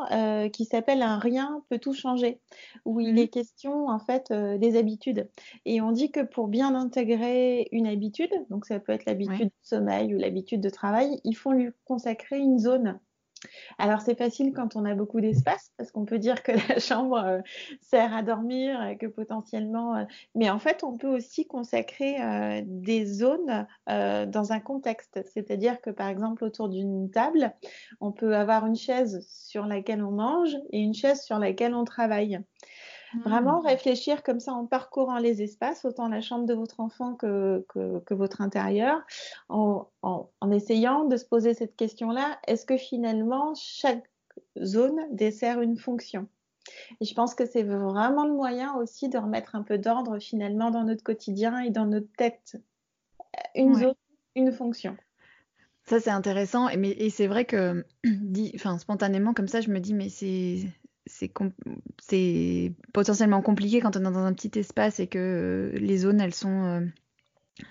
qui 0.52 0.66
s'appelle 0.66 1.04
Un 1.04 1.20
rien 1.20 1.64
peut 1.70 1.78
tout 1.78 1.94
changer, 1.94 2.40
où 2.86 3.00
il 3.00 3.20
est 3.20 3.28
question 3.28 3.88
en 3.88 4.00
fait 4.00 4.34
des 4.34 4.78
habitudes. 4.78 5.30
Et 5.66 5.80
on 5.80 5.92
dit 5.92 6.12
que 6.12 6.22
pour 6.22 6.48
bien 6.48 6.76
intégrer 6.76 7.68
une 7.72 7.86
habitude 7.88 7.99
donc 8.50 8.66
ça 8.66 8.80
peut 8.80 8.92
être 8.92 9.06
l'habitude 9.06 9.48
de 9.48 9.54
sommeil 9.62 10.16
ou 10.16 10.18
l'habitude 10.18 10.62
de 10.62 10.70
travail, 10.70 11.20
il 11.24 11.34
faut 11.34 11.52
lui 11.52 11.70
consacrer 11.86 12.40
une 12.40 12.60
zone. 12.60 13.00
Alors 13.78 14.02
c'est 14.02 14.18
facile 14.18 14.52
quand 14.54 14.76
on 14.76 14.86
a 14.86 14.96
beaucoup 14.96 15.22
d'espace 15.22 15.72
parce 15.78 15.92
qu'on 15.92 16.06
peut 16.06 16.20
dire 16.20 16.44
que 16.44 16.52
la 16.70 16.80
chambre 16.80 17.18
euh, 17.18 17.40
sert 17.82 18.14
à 18.14 18.22
dormir, 18.22 18.84
et 18.84 18.98
que 18.98 19.06
potentiellement, 19.06 19.96
euh, 19.96 20.04
mais 20.36 20.50
en 20.50 20.60
fait 20.60 20.84
on 20.84 20.98
peut 20.98 21.08
aussi 21.08 21.48
consacrer 21.48 22.22
euh, 22.22 22.62
des 22.66 23.06
zones 23.06 23.68
dans 23.88 24.52
un 24.52 24.60
contexte. 24.60 25.20
C'est-à-dire 25.34 25.82
que 25.82 25.90
par 25.90 26.08
exemple 26.08 26.44
autour 26.44 26.70
d'une 26.70 27.10
table, 27.10 27.54
on 28.02 28.12
peut 28.12 28.36
avoir 28.36 28.66
une 28.66 28.76
chaise 28.76 29.26
sur 29.30 29.66
laquelle 29.66 30.04
on 30.04 30.12
mange 30.12 30.56
et 30.72 30.80
une 30.80 30.94
chaise 30.94 31.22
sur 31.22 31.40
laquelle 31.40 31.74
on 31.74 31.86
travaille. 31.86 32.40
Vraiment 33.24 33.62
mmh. 33.62 33.66
réfléchir 33.66 34.24
comme 34.24 34.40
ça 34.40 34.54
en 34.54 34.66
parcourant 34.66 35.18
les 35.18 35.42
espaces, 35.42 35.84
autant 35.86 36.08
la 36.08 36.22
chambre 36.22 36.46
de 36.46 36.54
votre 36.54 36.80
enfant 36.80 37.16
que, 37.16 37.66
que, 37.70 38.14
votre 38.14 38.42
intérieur, 38.42 39.02
en, 39.50 39.88
en, 40.02 40.52
essayant 40.52 41.06
de 41.06 41.18
se 41.18 41.26
poser 41.26 41.54
cette 41.54 41.76
question-là, 41.76 42.38
est-ce 42.48 42.66
que 42.66 42.78
finalement 42.78 43.54
chaque 43.56 44.10
zone 44.64 45.00
dessert 45.12 45.62
une 45.62 45.78
fonction? 45.78 46.28
Et 47.02 47.06
je 47.06 47.14
pense 47.16 47.34
que 47.34 47.46
c'est 47.46 47.64
vraiment 47.64 48.26
le 48.26 48.34
moyen 48.34 48.76
aussi 48.76 49.10
de 49.10 49.18
remettre 49.18 49.56
un 49.56 49.64
peu 49.64 49.78
d'ordre 49.80 50.20
finalement 50.20 50.70
dans 50.70 50.84
notre 50.84 51.04
quotidien 51.04 51.60
et 51.60 51.72
dans 51.72 51.88
notre 51.88 52.12
tête. 52.16 52.58
Une 53.56 53.74
zone, 53.74 53.96
une 54.36 54.52
fonction. 54.52 54.96
Ça, 55.86 56.00
c'est 56.00 56.12
intéressant. 56.12 56.70
Et, 56.70 57.06
et 57.06 57.10
c'est 57.10 57.26
vrai 57.26 57.46
que, 57.46 57.84
enfin, 58.56 58.78
spontanément, 58.78 59.34
comme 59.34 59.48
ça, 59.48 59.62
je 59.62 59.72
me 59.72 59.80
dis, 59.80 59.96
mais 59.96 60.10
c'est 60.10 60.68
c'est 61.10 62.72
potentiellement 62.94 63.42
compliqué 63.42 63.82
quand 63.82 63.98
on 63.98 64.02
est 64.02 64.04
dans 64.04 64.18
un 64.18 64.34
petit 64.34 64.58
espace 64.60 65.00
et 65.00 65.08
que 65.08 65.72
euh, 65.74 65.80
les 65.80 65.98
zones, 65.98 66.22
elles 66.22 66.34
sont 66.34 66.66
euh, 66.66 66.82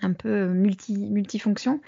un 0.01 0.13
peu 0.13 0.47
multi, 0.47 0.97
multifonctions 0.97 1.81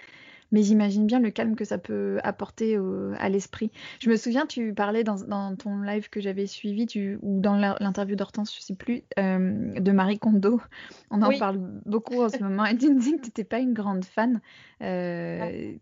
mais 0.52 0.64
j'imagine 0.64 1.06
bien 1.06 1.20
le 1.20 1.32
calme 1.32 1.56
que 1.56 1.66
ça 1.66 1.78
peut 1.78 2.20
apporter 2.24 2.78
à 3.18 3.30
l'esprit. 3.30 3.72
Je 4.00 4.10
me 4.10 4.16
souviens, 4.16 4.46
tu 4.46 4.74
parlais 4.74 5.04
dans, 5.04 5.56
ton 5.56 5.82
live 5.82 6.10
que 6.10 6.22
j'avais 6.22 6.48
suivi, 6.48 6.86
tu, 6.86 7.18
ou 7.22 7.40
dans 7.40 7.56
l'interview 7.56 8.16
d'Hortense, 8.16 8.56
je 8.56 8.62
sais 8.62 8.76
plus, 8.76 9.04
euh, 9.20 9.80
de 9.80 9.92
Marie 9.92 10.20
Kondo. 10.20 10.62
On 11.10 11.22
en 11.22 11.38
parle 11.38 11.58
beaucoup 11.86 12.22
en 12.22 12.30
ce 12.30 12.42
moment. 12.44 12.66
Et 12.66 12.78
tu 12.78 12.94
me 12.94 13.00
dis 13.00 13.12
que 13.12 13.22
tu 13.22 13.28
n'étais 13.28 13.44
pas 13.44 13.60
une 13.60 13.74
grande 13.74 14.06
fan. 14.06 14.42
Euh, 14.82 15.74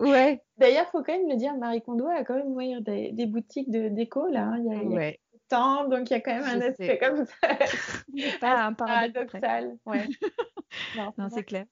ouais. 0.00 0.42
D'ailleurs, 0.58 0.86
il 0.88 0.90
faut 0.90 1.02
quand 1.02 1.12
même 1.12 1.28
le 1.28 1.36
dire, 1.36 1.54
Marie 1.56 1.82
Kondo 1.82 2.06
a 2.06 2.24
quand 2.24 2.34
même 2.34 2.48
ouvert 2.48 2.80
des, 2.80 3.12
des, 3.12 3.26
boutiques 3.26 3.70
de 3.70 3.88
déco 3.88 4.28
là. 4.28 4.44
Hein. 4.44 4.58
Il 4.58 4.72
y 4.72 4.74
a, 4.74 4.82
ouais. 4.84 5.20
temps, 5.48 5.88
donc 5.88 6.10
il 6.10 6.14
y 6.14 6.16
a 6.16 6.20
quand 6.20 6.34
même 6.34 6.44
un 6.44 6.60
aspect 6.60 6.98
comme 6.98 7.24
ça. 7.26 8.38
pas 8.40 8.64
un 8.64 8.72
paradoxal. 8.74 9.76
Ouais. 9.84 10.06
non 11.18 11.28
c'est 11.30 11.44
clair. 11.44 11.66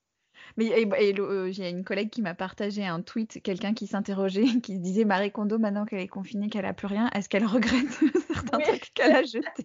Mais 0.56 0.72
euh, 0.72 1.52
j'ai 1.52 1.68
une 1.68 1.84
collègue 1.84 2.10
qui 2.10 2.22
m'a 2.22 2.34
partagé 2.34 2.84
un 2.84 3.00
tweet, 3.00 3.40
quelqu'un 3.42 3.74
qui 3.74 3.86
s'interrogeait, 3.86 4.44
qui 4.62 4.78
disait 4.78 5.04
Marie 5.04 5.32
Kondo, 5.32 5.58
maintenant 5.58 5.84
qu'elle 5.84 6.00
est 6.00 6.08
confinée, 6.08 6.48
qu'elle 6.48 6.66
a 6.66 6.72
plus 6.72 6.86
rien, 6.86 7.10
est-ce 7.14 7.28
qu'elle 7.28 7.46
regrette 7.46 7.90
certains 8.32 8.58
trucs 8.58 8.94
qu'elle 8.94 9.12
a 9.12 9.22
jetés? 9.22 9.64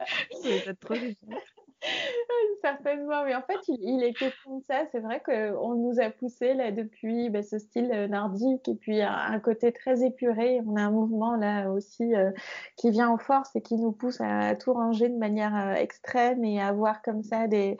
C'est 0.42 0.80
trop 0.80 0.94
génial. 0.94 1.39
Certainement, 2.82 3.24
mais 3.24 3.34
en 3.34 3.42
fait, 3.42 3.58
il, 3.68 4.02
est 4.02 4.14
question 4.14 4.58
de 4.58 4.64
ça. 4.64 4.84
C'est 4.90 5.00
vrai 5.00 5.20
qu'on 5.24 5.74
nous 5.74 6.00
a 6.00 6.08
poussé 6.08 6.54
là 6.54 6.70
depuis 6.70 7.28
bah, 7.28 7.42
ce 7.42 7.58
style 7.58 7.90
euh, 7.92 8.08
nordique 8.08 8.68
et 8.68 8.74
puis 8.74 9.02
un, 9.02 9.38
côté 9.40 9.72
très 9.72 10.02
épuré. 10.02 10.60
On 10.66 10.76
a 10.76 10.82
un 10.82 10.90
mouvement 10.90 11.36
là 11.36 11.70
aussi 11.70 12.14
euh, 12.14 12.30
qui 12.76 12.90
vient 12.90 13.10
en 13.10 13.18
force 13.18 13.54
et 13.54 13.60
qui 13.60 13.76
nous 13.76 13.92
pousse 13.92 14.20
à, 14.20 14.54
tout 14.54 14.72
ranger 14.72 15.10
de 15.10 15.18
manière 15.18 15.54
euh, 15.54 15.74
extrême 15.74 16.42
et 16.42 16.60
à 16.60 16.68
avoir 16.68 17.02
comme 17.02 17.22
ça 17.22 17.48
des, 17.48 17.76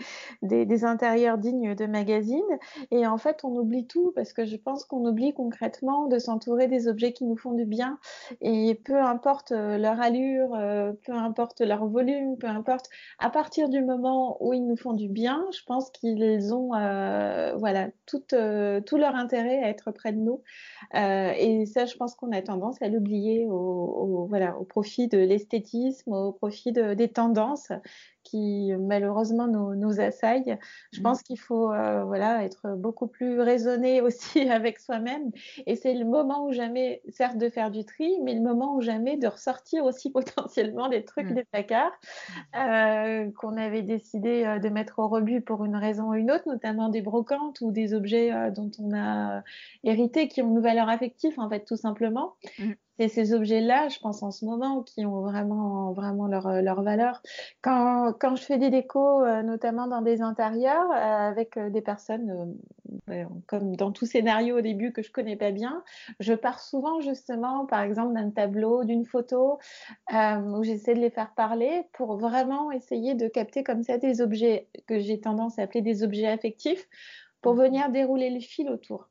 intérieurs 0.84 1.38
dignes 1.38 1.74
de 1.74 1.86
magazines. 1.86 2.42
Et 2.90 3.06
en 3.06 3.16
fait, 3.16 3.40
on 3.44 3.56
oublie 3.56 3.86
tout 3.86 4.12
parce 4.14 4.34
que 4.34 4.44
je 4.44 4.56
pense 4.56 4.84
qu'on 4.84 5.06
oublie 5.06 5.32
concrètement 5.32 6.08
de 6.08 6.18
s'entourer 6.18 6.68
des 6.68 6.88
objets 6.88 7.12
qui 7.12 7.24
nous 7.24 7.36
font 7.36 7.52
du 7.52 7.64
bien. 7.64 7.98
Et 8.42 8.78
peu 8.84 9.00
importe 9.00 9.52
leur 9.52 10.00
allure, 10.00 10.50
peu 11.04 11.12
importe 11.12 11.60
leur 11.62 11.86
volume, 11.86 12.36
peu 12.36 12.48
importe, 12.48 12.90
à 13.18 13.30
partir 13.30 13.68
du 13.68 13.82
moment 13.82 14.36
où 14.40 14.52
ils 14.52 14.66
nous 14.66 14.76
font 14.76 14.89
du 14.94 15.08
bien, 15.08 15.46
je 15.52 15.60
pense 15.64 15.90
qu'ils 15.90 16.54
ont 16.54 16.74
euh, 16.74 17.54
voilà, 17.56 17.88
tout, 18.06 18.22
euh, 18.32 18.80
tout, 18.80 18.96
leur 18.96 19.14
intérêt 19.14 19.62
à 19.62 19.68
être 19.68 19.90
près 19.90 20.12
de 20.12 20.18
nous. 20.18 20.42
Euh, 20.94 21.32
et 21.36 21.66
ça, 21.66 21.86
je 21.86 21.96
pense 21.96 22.14
qu'on 22.14 22.32
a 22.32 22.42
tendance 22.42 22.80
à 22.82 22.88
l'oublier 22.88 23.46
au, 23.48 24.26
voilà, 24.28 24.56
au 24.58 24.64
profit 24.64 25.08
de 25.08 25.18
l'esthétisme, 25.18 26.12
au 26.12 26.32
profit 26.32 26.72
des 26.72 27.08
tendances 27.08 27.72
qui 28.22 28.72
malheureusement 28.78 29.46
nous, 29.46 29.74
nous 29.74 30.00
assaillent. 30.00 30.58
Je 30.92 31.00
mmh. 31.00 31.02
pense 31.02 31.22
qu'il 31.22 31.38
faut 31.38 31.72
euh, 31.72 32.04
voilà, 32.04 32.44
être 32.44 32.76
beaucoup 32.76 33.06
plus 33.06 33.40
raisonné 33.40 34.00
aussi 34.00 34.48
avec 34.48 34.78
soi-même. 34.78 35.30
Et 35.66 35.76
c'est 35.76 35.94
le 35.94 36.04
moment 36.04 36.46
ou 36.46 36.52
jamais, 36.52 37.02
certes, 37.08 37.38
de 37.38 37.48
faire 37.48 37.70
du 37.70 37.84
tri, 37.84 38.18
mais 38.22 38.34
le 38.34 38.40
moment 38.40 38.76
ou 38.76 38.80
jamais 38.80 39.16
de 39.16 39.26
ressortir 39.26 39.84
aussi 39.84 40.10
potentiellement 40.12 40.88
des 40.88 41.04
trucs 41.04 41.30
mmh. 41.30 41.34
des 41.34 41.44
placards 41.44 41.98
euh, 42.56 43.30
qu'on 43.32 43.56
avait 43.56 43.82
décidé 43.82 44.44
euh, 44.44 44.58
de 44.58 44.68
mettre 44.68 44.98
au 44.98 45.08
rebut 45.08 45.40
pour 45.40 45.64
une 45.64 45.76
raison 45.76 46.10
ou 46.10 46.14
une 46.14 46.30
autre, 46.30 46.48
notamment 46.48 46.88
des 46.88 47.02
brocantes 47.02 47.60
ou 47.60 47.70
des 47.70 47.94
objets 47.94 48.30
dont 48.52 48.70
on 48.78 48.96
a 48.96 49.42
hérité 49.84 50.28
qui 50.28 50.42
ont 50.42 50.50
une 50.50 50.60
valeur 50.60 50.88
affective, 50.88 51.38
en 51.38 51.48
fait, 51.48 51.64
tout 51.64 51.76
simplement. 51.76 52.34
Mmh 52.58 52.72
c'est 53.00 53.08
ces 53.08 53.32
objets-là, 53.32 53.88
je 53.88 53.98
pense 53.98 54.22
en 54.22 54.30
ce 54.30 54.44
moment, 54.44 54.82
qui 54.82 55.06
ont 55.06 55.22
vraiment, 55.22 55.92
vraiment 55.92 56.26
leur, 56.26 56.46
euh, 56.46 56.60
leur 56.60 56.82
valeur. 56.82 57.22
Quand, 57.62 58.12
quand 58.20 58.36
je 58.36 58.42
fais 58.42 58.58
des 58.58 58.68
décos, 58.68 59.24
euh, 59.24 59.42
notamment 59.42 59.86
dans 59.86 60.02
des 60.02 60.20
intérieurs, 60.20 60.90
euh, 60.90 61.30
avec 61.30 61.58
des 61.58 61.80
personnes, 61.80 62.58
comme 63.46 63.76
dans 63.76 63.90
tout 63.92 64.04
scénario 64.04 64.58
au 64.58 64.60
début 64.60 64.92
que 64.92 65.02
je 65.02 65.10
connais 65.10 65.36
pas 65.36 65.50
bien, 65.50 65.82
je 66.18 66.34
pars 66.34 66.60
souvent 66.60 67.00
justement, 67.00 67.64
par 67.64 67.80
exemple, 67.80 68.12
d'un 68.12 68.30
tableau, 68.30 68.84
d'une 68.84 69.06
photo, 69.06 69.58
où 70.12 70.62
j'essaie 70.62 70.94
de 70.94 71.00
les 71.00 71.10
faire 71.10 71.32
parler 71.34 71.84
pour 71.92 72.18
vraiment 72.18 72.70
essayer 72.70 73.14
de 73.14 73.28
capter 73.28 73.64
comme 73.64 73.82
ça 73.82 73.96
des 73.96 74.20
objets 74.20 74.68
que 74.86 74.98
j'ai 74.98 75.20
tendance 75.20 75.58
à 75.58 75.62
appeler 75.62 75.82
des 75.82 76.02
objets 76.02 76.28
affectifs, 76.28 76.86
pour 77.40 77.54
mmh. 77.54 77.62
venir 77.62 77.90
dérouler 77.90 78.30
le 78.30 78.40
fil 78.40 78.68
autour. 78.68 79.09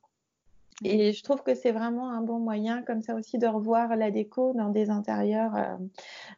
Et 0.83 1.11
je 1.11 1.23
trouve 1.23 1.43
que 1.43 1.55
c'est 1.55 1.71
vraiment 1.71 2.09
un 2.09 2.21
bon 2.21 2.39
moyen, 2.39 2.83
comme 2.83 3.01
ça 3.01 3.15
aussi, 3.15 3.37
de 3.37 3.47
revoir 3.47 3.95
la 3.97 4.11
déco 4.11 4.53
dans 4.53 4.69
des 4.69 4.89
intérieurs 4.89 5.55
euh, 5.55 5.75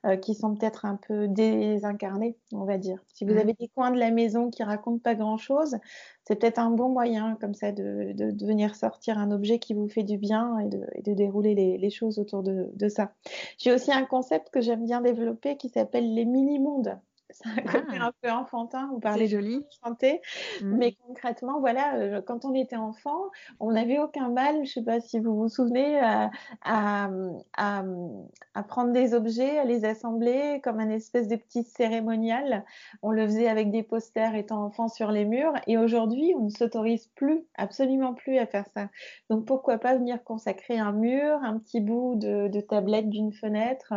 euh, 0.07 0.15
qui 0.17 0.33
sont 0.33 0.55
peut-être 0.55 0.85
un 0.85 0.95
peu 0.95 1.27
désincarnés, 1.27 2.35
on 2.51 2.65
va 2.65 2.79
dire. 2.79 2.97
Si 3.13 3.23
vous 3.23 3.37
avez 3.37 3.53
des 3.53 3.67
coins 3.67 3.91
de 3.91 3.99
la 3.99 4.09
maison 4.09 4.49
qui 4.49 4.63
racontent 4.63 4.97
pas 4.97 5.13
grand-chose, 5.13 5.77
c'est 6.23 6.39
peut-être 6.39 6.57
un 6.57 6.71
bon 6.71 6.89
moyen, 6.89 7.37
comme 7.39 7.53
ça, 7.53 7.71
de, 7.71 8.13
de, 8.13 8.45
venir 8.45 8.75
sortir 8.75 9.19
un 9.19 9.29
objet 9.31 9.59
qui 9.59 9.75
vous 9.75 9.87
fait 9.87 10.03
du 10.03 10.17
bien 10.17 10.57
et 10.59 10.69
de, 10.69 10.87
et 10.95 11.03
de 11.03 11.13
dérouler 11.13 11.53
les, 11.53 11.77
les, 11.77 11.89
choses 11.91 12.17
autour 12.17 12.41
de, 12.41 12.71
de 12.73 12.89
ça. 12.89 13.13
J'ai 13.59 13.71
aussi 13.71 13.91
un 13.91 14.05
concept 14.05 14.49
que 14.49 14.61
j'aime 14.61 14.85
bien 14.85 15.01
développer 15.01 15.55
qui 15.57 15.69
s'appelle 15.69 16.15
les 16.15 16.25
mini-mondes 16.25 16.97
c'est 17.31 17.49
un 17.49 17.61
côté 17.61 17.97
ah. 17.99 18.07
un 18.07 18.11
peu 18.21 18.31
enfantin, 18.31 18.89
vous 18.91 18.99
parlez 18.99 19.27
joli. 19.27 19.65
chanter, 19.83 20.21
mmh. 20.61 20.77
mais 20.77 20.95
concrètement, 21.07 21.59
voilà, 21.59 21.95
euh, 21.95 22.21
quand 22.21 22.45
on 22.45 22.53
était 22.53 22.75
enfant, 22.75 23.29
on 23.59 23.71
n'avait 23.71 23.99
aucun 23.99 24.29
mal, 24.29 24.55
je 24.55 24.59
ne 24.61 24.65
sais 24.65 24.83
pas 24.83 24.99
si 24.99 25.19
vous 25.19 25.35
vous 25.35 25.49
souvenez, 25.49 25.99
à, 25.99 26.29
à, 26.63 27.09
à, 27.57 28.63
prendre 28.63 28.91
des 28.91 29.13
objets, 29.13 29.57
à 29.57 29.65
les 29.65 29.85
assembler 29.85 30.61
comme 30.63 30.79
un 30.79 30.89
espèce 30.89 31.27
de 31.27 31.35
petit 31.35 31.63
cérémonial. 31.63 32.65
On 33.01 33.11
le 33.11 33.25
faisait 33.25 33.47
avec 33.47 33.71
des 33.71 33.83
posters 33.83 34.35
étant 34.35 34.63
enfant 34.63 34.87
sur 34.87 35.11
les 35.11 35.25
murs, 35.25 35.53
et 35.67 35.77
aujourd'hui, 35.77 36.33
on 36.37 36.45
ne 36.45 36.49
s'autorise 36.49 37.07
plus, 37.15 37.43
absolument 37.55 38.13
plus 38.13 38.37
à 38.37 38.45
faire 38.45 38.65
ça. 38.73 38.89
Donc 39.29 39.45
pourquoi 39.45 39.77
pas 39.77 39.95
venir 39.95 40.23
consacrer 40.23 40.77
un 40.77 40.91
mur, 40.91 41.39
un 41.43 41.57
petit 41.57 41.81
bout 41.81 42.15
de, 42.15 42.47
de 42.47 42.61
tablette 42.61 43.09
d'une 43.09 43.33
fenêtre, 43.33 43.93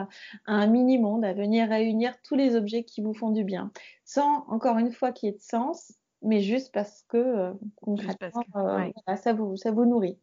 un 0.47 0.66
mini-monde, 0.66 1.25
à 1.25 1.33
venir 1.33 1.68
réunir 1.68 2.14
tous 2.23 2.35
les 2.35 2.57
objets 2.57 2.85
qui 2.85 3.03
vous 3.03 3.14
font 3.14 3.23
du 3.30 3.44
bien, 3.44 3.70
sans 4.04 4.44
encore 4.48 4.78
une 4.78 4.92
fois 4.92 5.12
qu'il 5.12 5.28
y 5.28 5.32
ait 5.32 5.37
de 5.37 5.42
sens, 5.42 5.92
mais 6.24 6.40
juste 6.40 6.72
parce 6.72 7.04
que 7.08 7.16
euh, 7.18 7.52
concrètement, 7.76 8.44
euh, 8.56 8.90
ça, 9.16 9.32
vous, 9.32 9.56
ça 9.56 9.70
vous 9.70 9.84
nourrit. 9.84 10.18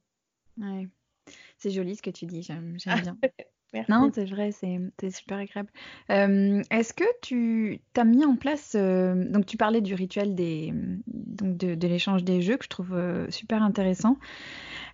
C'est 1.57 1.69
joli 1.69 1.95
ce 1.95 2.01
que 2.01 2.09
tu 2.09 2.25
dis, 2.25 2.41
j'aime 2.41 2.73
bien. 2.73 3.17
Non, 3.87 4.11
c'est 4.13 4.25
vrai, 4.25 4.51
c'est 4.51 5.09
super 5.11 5.37
agréable. 5.37 5.69
Euh, 6.09 6.61
est-ce 6.71 6.93
que 6.93 7.05
tu 7.21 7.79
as 7.95 8.03
mis 8.03 8.25
en 8.25 8.35
place, 8.35 8.75
donc 8.75 9.45
tu 9.45 9.55
parlais 9.55 9.79
du 9.79 9.93
rituel 9.93 10.35
des, 10.35 10.73
donc 11.07 11.55
de, 11.55 11.87
l'échange 11.87 12.25
des 12.25 12.41
jeux 12.41 12.57
que 12.57 12.65
je 12.65 12.69
trouve 12.69 13.27
super 13.29 13.63
intéressant. 13.63 14.17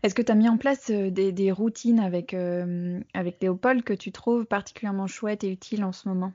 Est-ce 0.03 0.13
que 0.13 0.21
tu 0.21 0.31
as 0.31 0.35
mis 0.35 0.47
en 0.47 0.57
place 0.57 0.91
des, 0.91 1.31
des, 1.31 1.51
routines 1.51 1.99
avec, 1.99 2.35
avec 3.15 3.41
Léopold 3.41 3.83
que 3.83 3.93
tu 3.93 4.11
trouves 4.11 4.45
particulièrement 4.45 5.07
chouettes 5.07 5.43
et 5.43 5.51
utiles 5.51 5.83
en 5.83 5.91
ce 5.91 6.07
moment? 6.07 6.31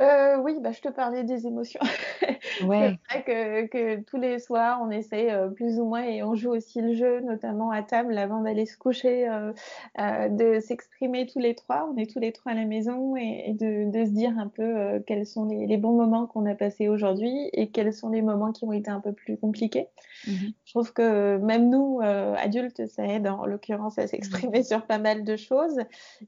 Euh, 0.00 0.36
oui, 0.38 0.56
bah, 0.60 0.72
je 0.72 0.80
te 0.80 0.88
parlais 0.88 1.24
des 1.24 1.46
émotions. 1.46 1.80
Ouais. 2.64 2.96
c'est 3.10 3.20
vrai 3.20 3.24
que, 3.24 3.66
que, 3.66 4.02
tous 4.02 4.16
les 4.16 4.38
soirs, 4.38 4.80
on 4.82 4.90
essaie 4.90 5.30
euh, 5.30 5.48
plus 5.48 5.78
ou 5.78 5.84
moins 5.84 6.04
et 6.04 6.22
on 6.22 6.34
joue 6.34 6.52
aussi 6.52 6.80
le 6.80 6.94
jeu, 6.94 7.20
notamment 7.20 7.70
à 7.70 7.82
table, 7.82 8.16
avant 8.16 8.40
d'aller 8.40 8.64
se 8.66 8.78
coucher, 8.78 9.28
euh, 9.28 10.28
de 10.28 10.60
s'exprimer 10.60 11.26
tous 11.26 11.38
les 11.38 11.54
trois. 11.54 11.90
On 11.92 11.96
est 11.98 12.10
tous 12.10 12.18
les 12.18 12.32
trois 12.32 12.52
à 12.52 12.54
la 12.54 12.64
maison 12.64 13.14
et, 13.16 13.52
de, 13.52 13.90
de, 13.90 14.04
se 14.04 14.10
dire 14.10 14.32
un 14.38 14.48
peu 14.48 15.02
quels 15.06 15.26
sont 15.26 15.44
les, 15.46 15.66
les 15.66 15.76
bons 15.76 15.92
moments 15.92 16.26
qu'on 16.26 16.46
a 16.46 16.54
passés 16.54 16.88
aujourd'hui 16.88 17.50
et 17.52 17.68
quels 17.68 17.92
sont 17.92 18.08
les 18.08 18.22
moments 18.22 18.52
qui 18.52 18.64
ont 18.64 18.72
été 18.72 18.90
un 18.90 19.00
peu 19.00 19.12
plus 19.12 19.36
compliqués. 19.36 19.88
Mmh 20.26 20.32
je 20.64 20.72
trouve 20.72 20.92
que 20.92 21.38
même 21.38 21.70
nous, 21.70 22.00
adultes, 22.02 22.86
ça 22.86 23.06
aide 23.06 23.26
en 23.28 23.46
l'occurrence 23.46 23.98
à 23.98 24.06
s'exprimer 24.06 24.60
mmh. 24.60 24.64
sur 24.64 24.86
pas 24.86 24.98
mal 24.98 25.24
de 25.24 25.36
choses. 25.36 25.78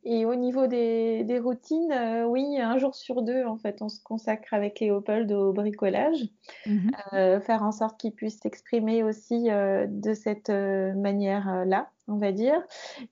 Et 0.05 0.25
au 0.25 0.35
niveau 0.37 0.67
des, 0.67 1.25
des 1.25 1.39
routines, 1.39 1.95
oui, 2.29 2.59
un 2.59 2.79
jour 2.79 2.95
sur 2.95 3.23
deux, 3.23 3.38
en 3.47 3.57
fait, 3.57 3.83
on 3.83 3.89
se 3.89 4.01
consacre 4.03 4.55
avec 4.55 4.81
Léopold 4.81 5.31
au 5.33 5.53
bricolage, 5.53 6.29
mhm. 6.67 6.91
euh, 7.13 7.41
faire 7.41 7.63
en 7.63 7.73
sorte 7.73 8.01
qu'il 8.01 8.13
puisse 8.13 8.39
s'exprimer 8.41 9.03
aussi 9.03 9.51
euh, 9.51 9.87
de 9.89 10.15
cette 10.15 10.51
euh, 10.51 10.95
manière-là 10.95 11.91
on 12.09 12.17
va 12.17 12.33
dire. 12.33 12.61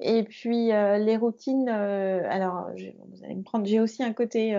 Et 0.01 0.25
puis 0.25 0.69
les 0.69 1.17
routines, 1.17 1.69
alors 1.69 2.71
vous 3.09 3.25
allez 3.25 3.35
me 3.35 3.43
prendre, 3.43 3.67
j'ai 3.67 3.81
aussi 3.81 4.03
un 4.03 4.13
côté 4.13 4.55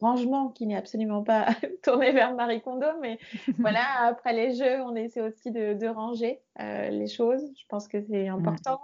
rangement 0.00 0.48
qui 0.48 0.66
n'est 0.66 0.76
absolument 0.76 1.22
pas 1.22 1.46
tourné 1.82 2.12
vers 2.12 2.34
Marie 2.34 2.60
Kondo, 2.60 2.86
mais 3.00 3.18
voilà, 3.58 3.80
après 4.06 4.32
les 4.32 4.54
jeux, 4.54 4.82
on 4.82 4.94
essaie 4.94 5.22
aussi 5.22 5.50
de, 5.50 5.86
ranger 5.86 6.40
euh, 6.60 6.88
les 6.88 7.06
choses. 7.06 7.40
Je 7.56 7.64
pense 7.68 7.86
que 7.86 8.02
c'est 8.02 8.28
important. 8.28 8.80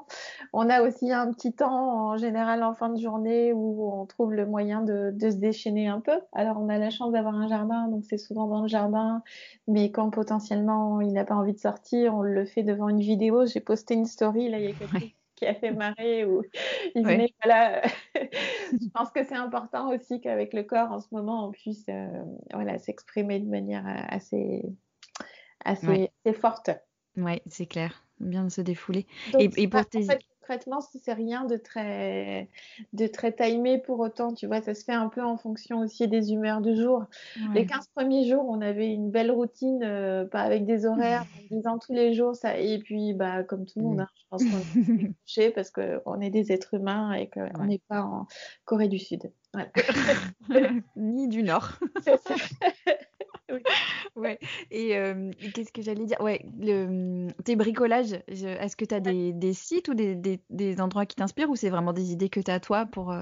On 0.52 0.70
a 0.70 0.82
aussi 0.82 1.10
un 1.12 1.32
petit 1.32 1.52
temps 1.52 2.10
en 2.10 2.16
général 2.16 2.62
en 2.62 2.74
fin 2.74 2.88
de 2.90 2.98
journée 2.98 3.52
où 3.52 3.92
on 3.92 4.06
trouve 4.06 4.32
le 4.32 4.46
moyen 4.46 4.82
de, 4.82 5.12
se 5.18 5.36
déchaîner 5.36 5.88
un 5.88 6.00
peu. 6.00 6.18
Alors 6.32 6.58
on 6.60 6.68
a 6.68 6.78
la 6.78 6.90
chance 6.90 7.12
d'avoir 7.12 7.34
un 7.34 7.48
jardin, 7.48 7.88
donc 7.88 8.04
c'est 8.08 8.18
souvent 8.18 8.46
dans 8.46 8.62
le 8.62 8.68
jardin, 8.68 9.22
mais 9.66 9.90
quand 9.90 10.10
potentiellement 10.10 11.00
il 11.00 11.12
n'a 11.12 11.24
pas 11.24 11.34
envie 11.34 11.54
de 11.54 11.58
sortir, 11.58 12.14
on 12.14 12.22
le 12.22 12.44
fait 12.44 12.62
devant 12.62 12.88
une 12.88 13.00
vidéo. 13.00 13.44
J'ai 13.46 13.60
posté 13.60 13.94
une 13.94 14.06
story 14.06 14.48
là 14.48 14.58
il 14.58 14.64
y 14.64 14.70
a 14.70 14.71
qui 15.36 15.46
a 15.46 15.54
fait 15.54 15.72
marrer 15.72 16.24
ou 16.24 16.42
il 16.94 17.02
voilà. 17.42 17.82
Je 18.14 18.88
pense 18.92 19.10
que 19.10 19.24
c'est 19.24 19.34
important 19.34 19.92
aussi 19.94 20.20
qu'avec 20.20 20.52
le 20.52 20.62
corps 20.62 20.92
en 20.92 21.00
ce 21.00 21.08
moment 21.12 21.48
on 21.48 21.52
puisse 21.52 21.86
euh, 21.88 22.06
voilà 22.52 22.78
s'exprimer 22.78 23.40
de 23.40 23.48
manière 23.48 23.84
assez 24.08 24.64
assez, 25.64 26.10
forte. 26.40 26.70
Ouais 27.16 27.42
c'est 27.46 27.66
clair. 27.66 28.04
Bien 28.20 28.44
de 28.44 28.50
se 28.50 28.60
défouler. 28.60 29.06
Et, 29.38 29.50
et, 29.56 29.66
pour 29.66 29.84
tes 29.86 30.06
concrètement, 30.42 30.80
c'est 30.80 31.12
rien 31.12 31.44
de 31.44 31.56
très, 31.56 32.48
de 32.92 33.06
très 33.06 33.32
timé 33.32 33.78
pour 33.78 34.00
autant. 34.00 34.34
Tu 34.34 34.48
vois, 34.48 34.60
ça 34.60 34.74
se 34.74 34.82
fait 34.82 34.92
un 34.92 35.08
peu 35.08 35.22
en 35.22 35.36
fonction 35.36 35.78
aussi 35.78 36.08
des 36.08 36.32
humeurs 36.32 36.60
du 36.60 36.74
jour. 36.74 37.04
Les 37.54 37.64
15 37.64 37.88
premiers 37.94 38.28
jours, 38.28 38.44
on 38.48 38.60
avait 38.60 38.88
une 38.88 39.10
belle 39.10 39.30
routine, 39.30 39.82
euh, 39.84 40.24
pas 40.24 40.40
avec 40.40 40.66
des 40.66 40.84
horaires, 40.84 41.24
en 41.52 41.54
disant 41.56 41.78
tous 41.78 41.92
les 41.92 42.12
jours 42.12 42.34
ça. 42.34 42.58
Et 42.58 42.80
puis, 42.80 43.14
bah, 43.14 43.44
comme 43.44 43.66
tout 43.66 43.78
le 43.78 43.84
monde, 43.84 44.00
hein, 44.00 44.08
je 44.16 44.22
pense 44.30 44.44
qu'on 44.44 44.82
est 44.82 45.12
couché 45.24 45.50
parce 45.54 45.70
qu'on 45.70 46.20
est 46.20 46.30
des 46.30 46.50
êtres 46.50 46.74
humains 46.74 47.12
et 47.12 47.30
qu'on 47.30 47.64
n'est 47.64 47.82
pas 47.88 48.02
en 48.02 48.26
Corée 48.64 48.88
du 48.88 48.98
Sud. 48.98 49.30
Ni 50.96 51.28
du 51.28 51.42
Nord. 51.42 51.78
ouais. 54.16 54.38
Et, 54.70 54.96
qu'est-ce 55.54 55.72
que 55.72 55.82
j'allais 55.82 56.06
dire? 56.06 56.20
Ouais, 56.20 56.44
le, 56.58 57.28
tes 57.44 57.56
bricolages, 57.56 58.14
est-ce 58.28 58.76
que 58.76 58.84
tu 58.84 58.94
as 58.94 59.00
des, 59.00 59.32
des, 59.32 59.52
sites 59.52 59.88
ou 59.88 59.94
des, 59.94 60.14
des, 60.14 60.40
des 60.50 60.80
endroits 60.80 61.06
qui 61.06 61.16
t'inspirent 61.16 61.50
ou 61.50 61.56
c'est 61.56 61.70
vraiment 61.70 61.92
des 61.92 62.12
idées 62.12 62.28
que 62.28 62.40
tu 62.40 62.50
as 62.50 62.60
toi 62.60 62.86
pour. 62.86 63.12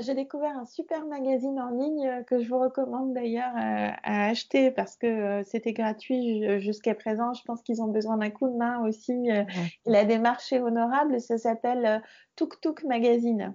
J'ai 0.00 0.14
découvert 0.14 0.56
un 0.56 0.66
super 0.66 1.06
magazine 1.06 1.60
en 1.60 1.70
ligne 1.70 2.06
euh, 2.06 2.22
que 2.22 2.42
je 2.42 2.48
vous 2.48 2.58
recommande 2.58 3.14
d'ailleurs 3.14 3.54
euh, 3.56 3.90
à, 4.02 4.26
acheter 4.26 4.70
parce 4.70 4.96
que 4.96 5.06
euh, 5.06 5.42
c'était 5.44 5.72
gratuit 5.72 6.60
jusqu'à 6.60 6.94
présent. 6.94 7.32
Je 7.34 7.42
pense 7.42 7.62
qu'ils 7.62 7.82
ont 7.82 7.88
besoin 7.88 8.16
d'un 8.16 8.30
coup 8.30 8.48
de 8.48 8.56
main 8.56 8.84
aussi. 8.86 9.28
Il 9.86 9.94
a 9.94 10.04
des 10.04 10.18
marchés 10.18 10.60
honorables. 10.60 11.20
Ça 11.20 11.38
s'appelle 11.38 12.02
Tuk 12.36 12.60
Tuk 12.60 12.84
Magazine. 12.84 13.54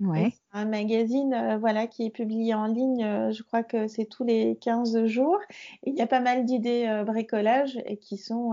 Ouais. 0.00 0.32
Un 0.54 0.66
magazine 0.66 1.32
euh, 1.32 1.56
voilà, 1.56 1.86
qui 1.86 2.04
est 2.04 2.10
publié 2.10 2.52
en 2.52 2.66
ligne, 2.66 3.02
euh, 3.02 3.32
je 3.32 3.42
crois 3.42 3.62
que 3.62 3.88
c'est 3.88 4.04
tous 4.04 4.22
les 4.22 4.58
15 4.60 5.06
jours. 5.06 5.38
il 5.84 5.94
y 5.94 6.02
a 6.02 6.06
pas 6.06 6.20
mal 6.20 6.44
d'idées 6.44 6.84
euh, 6.86 7.04
bricolage 7.04 7.80
et 7.86 7.96
qui 7.96 8.18
sont, 8.18 8.50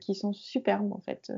qui 0.00 0.14
sont 0.14 0.32
superbes 0.32 0.92
en 0.92 1.00
fait, 1.00 1.32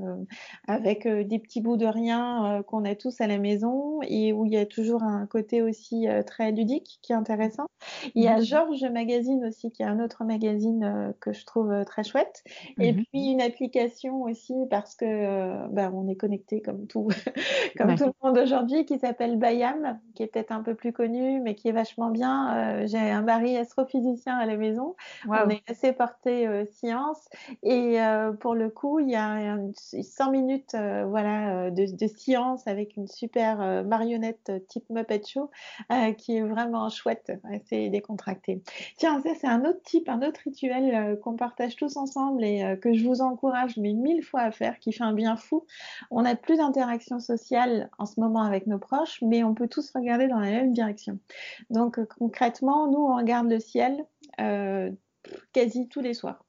avec 0.69 1.07
des 1.09 1.39
petits 1.39 1.63
bouts 1.63 1.77
de 1.77 1.87
rien 1.87 2.63
qu'on 2.67 2.85
a 2.85 2.95
tous 2.95 3.21
à 3.21 3.27
la 3.27 3.39
maison 3.39 4.01
et 4.03 4.33
où 4.33 4.45
il 4.45 4.53
y 4.53 4.59
a 4.59 4.67
toujours 4.67 5.03
un 5.03 5.27
côté 5.27 5.63
aussi 5.63 6.07
très 6.27 6.53
ludique 6.53 6.99
qui 7.01 7.13
est 7.13 7.17
intéressant. 7.17 7.67
Il 8.15 8.23
y 8.23 8.29
a 8.29 8.39
mmh 8.39 8.43
Georges 8.43 8.85
Magazine 8.85 9.45
aussi 9.47 9.71
qui 9.71 9.83
est 9.83 9.87
un 9.87 10.01
autre 10.01 10.25
magazine 10.25 11.15
que 11.21 11.33
je 11.33 11.45
trouve 11.47 11.85
très 11.87 12.05
chouette. 12.05 12.43
Et 12.79 12.93
mmh 12.93 13.05
puis 13.13 13.27
une 13.31 13.41
application 13.41 14.23
aussi 14.23 14.55
parce 14.71 14.95
que 14.95 15.69
ben, 15.69 15.93
on 15.95 16.09
est 16.09 16.17
connecté 16.17 16.61
comme 16.61 16.87
tout, 16.87 17.09
comme 17.79 17.95
tout 17.97 18.07
le 18.07 18.13
monde 18.23 18.39
aujourd'hui 18.39 18.85
qui 18.85 18.99
s'appelle 18.99 19.39
Bayam 19.39 20.01
qui 20.15 20.23
est 20.23 20.27
peut-être 20.27 20.53
un 20.53 20.63
peu 20.63 20.75
plus 20.75 20.93
connu, 20.93 21.41
mais 21.41 21.55
qui 21.55 21.69
est 21.69 21.73
vachement 21.73 22.11
bien. 22.11 22.57
Euh, 22.57 22.87
j'ai 22.87 22.99
un 22.99 23.23
mari 23.23 23.57
astrophysicien 23.57 24.37
à 24.37 24.47
la 24.47 24.57
maison. 24.57 24.95
On 25.29 25.49
est 25.49 25.63
assez 25.69 25.93
porté 25.93 26.47
euh, 26.47 26.65
science. 26.73 27.29
Et 27.63 28.01
euh, 28.01 28.33
pour 28.33 28.55
le 28.55 28.69
coup, 28.69 28.99
il 29.01 29.11
y 29.11 29.17
a 29.17 29.57
100 29.75 30.31
minutes 30.31 30.77
voilà, 31.07 31.71
de, 31.71 31.97
de, 31.97 32.07
science 32.07 32.67
avec 32.67 32.97
une 32.97 33.07
super 33.07 33.85
marionnette 33.85 34.53
type 34.69 34.85
Muppet 34.91 35.23
Show 35.27 35.51
qui 36.19 36.37
est 36.37 36.43
vraiment 36.43 36.89
chouette, 36.89 37.33
assez 37.53 37.89
décontracté. 37.89 38.63
Tiens, 38.97 39.21
ça, 39.23 39.31
c'est 39.41 39.47
un 39.47 39.65
autre 39.65 39.83
type, 39.83 40.09
un 40.09 40.23
autre 40.23 40.41
rituel 40.45 41.19
qu'on 41.21 41.37
partage 41.37 41.77
tous 41.77 41.97
ensemble 41.97 42.45
et 42.45 42.79
que 42.81 42.93
je 42.93 43.07
vous 43.07 43.21
encourage, 43.21 43.77
mais 43.77 43.93
mille 43.93 44.23
fois 44.23 44.41
à 44.41 44.51
faire, 44.51 44.79
qui 44.79 44.93
fait 44.93 45.05
un 45.05 45.15
bien 45.15 45.37
fou. 45.37 45.65
On 46.11 46.23
n'a 46.23 46.37
plus 46.37 46.57
d'interaction 46.57 47.19
sociale 47.19 47.91
en 47.99 48.07
ce 48.07 48.21
moment 48.21 48.43
avec 48.43 48.67
nos 48.67 48.79
proches, 48.79 49.21
mais 49.23 49.45
on 49.45 49.55
peut 49.55 49.69
tous 49.69 49.92
regarder 49.95 50.29
dans 50.29 50.41
la 50.41 50.51
même 50.51 50.73
direction. 50.73 51.19
Donc 51.71 51.99
euh, 51.99 52.07
concrètement, 52.19 52.91
nous, 52.91 52.99
on 52.99 53.17
regarde 53.17 53.49
le 53.49 53.61
ciel 53.61 54.05
euh, 54.41 54.91
quasi 55.53 55.89
tous 55.89 56.01
les 56.01 56.15
soirs. 56.15 56.45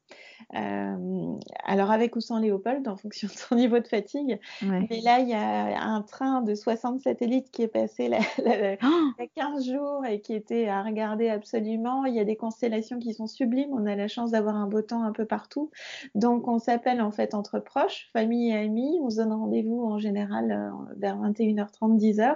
Euh, 0.56 1.38
alors 1.66 1.92
avec 1.92 2.16
ou 2.16 2.22
sans 2.22 2.40
Léopold, 2.40 2.88
en 2.88 2.96
fonction 2.96 3.28
de 3.28 3.34
son 3.34 3.56
niveau 3.56 3.80
de 3.80 3.88
fatigue. 3.88 4.40
Mais 4.62 5.02
là, 5.02 5.20
il 5.20 5.30
y 5.30 5.34
a 5.34 5.82
un 5.82 6.02
train 6.02 6.42
de 6.42 6.56
60 6.56 7.02
satellites 7.02 7.50
qui 7.52 7.64
est 7.64 7.68
passé 7.68 8.08
là, 8.08 8.20
il 8.38 9.16
y 9.20 9.24
a 9.24 9.28
15 9.36 9.66
jours 9.66 10.06
et 10.06 10.22
qui 10.22 10.34
était 10.34 10.68
à 10.68 10.84
regarder 10.84 11.30
absolument. 11.30 12.06
Il 12.06 12.16
y 12.16 12.20
a 12.20 12.26
des 12.26 12.36
constellations 12.36 13.00
qui 13.00 13.14
sont 13.14 13.28
sublimes. 13.28 13.70
On 13.72 13.86
a 13.86 13.96
la 13.96 14.08
chance 14.08 14.32
d'avoir 14.32 14.56
un 14.56 14.68
beau 14.68 14.82
temps 14.82 15.04
un 15.04 15.12
peu 15.12 15.26
partout. 15.26 15.72
Donc 16.16 16.48
on 16.48 16.60
s'appelle 16.60 17.02
en 17.02 17.12
fait 17.12 17.34
entre 17.34 17.60
proches, 17.60 18.10
famille 18.14 18.52
et 18.52 18.58
amis. 18.58 19.00
On 19.02 19.10
se 19.10 19.18
donne 19.18 19.34
rendez-vous 19.34 19.84
en 19.84 19.98
général 19.98 20.52
euh, 20.52 20.96
vers 20.98 21.18
21h30, 21.18 21.98
10h 21.98 22.36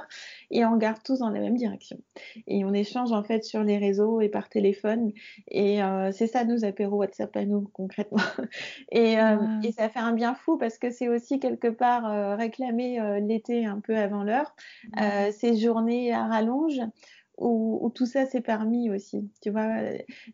et 0.52 0.66
on 0.66 0.74
regarde 0.74 1.02
tous 1.04 1.20
dans 1.20 1.30
la 1.30 1.40
même 1.40 1.56
direction. 1.56 1.98
Et 2.48 2.66
on 2.66 2.74
échange 2.74 3.12
en 3.12 3.24
fait 3.24 3.44
sur 3.44 3.64
les 3.64 3.78
réseaux 3.78 4.22
et 4.22 4.30
par 4.30 4.50
téléphone. 4.50 5.12
Et 5.50 5.84
euh, 5.84 6.12
c'est 6.12 6.28
ça 6.28 6.44
nos 6.44 6.66
apéros 6.66 6.98
WhatsApp 6.98 7.36
à 7.36 7.46
nous 7.46 7.62
concrètement. 7.74 7.97
Et, 8.92 9.20
euh, 9.20 9.38
et, 9.64 9.72
ça 9.72 9.90
fait 9.90 10.00
un 10.00 10.14
bien 10.14 10.34
fou 10.34 10.58
parce 10.58 10.78
que 10.78 10.90
c'est 10.90 11.10
aussi 11.10 11.40
quelque 11.40 11.68
part 11.68 12.12
euh, 12.12 12.36
réclamer 12.36 13.20
l'été 13.22 13.66
un 13.66 13.80
peu 13.80 13.98
avant 13.98 14.24
l'heure, 14.24 14.56
ces 15.32 15.58
journées 15.58 16.14
à 16.14 16.26
rallonge. 16.26 16.80
Où, 17.40 17.78
où, 17.84 17.92
tout 17.92 18.08
ça 18.08 18.26
s'est 18.26 18.42
permis 18.42 18.90
aussi. 18.90 19.30
Tu 19.44 19.52
vois, 19.52 19.68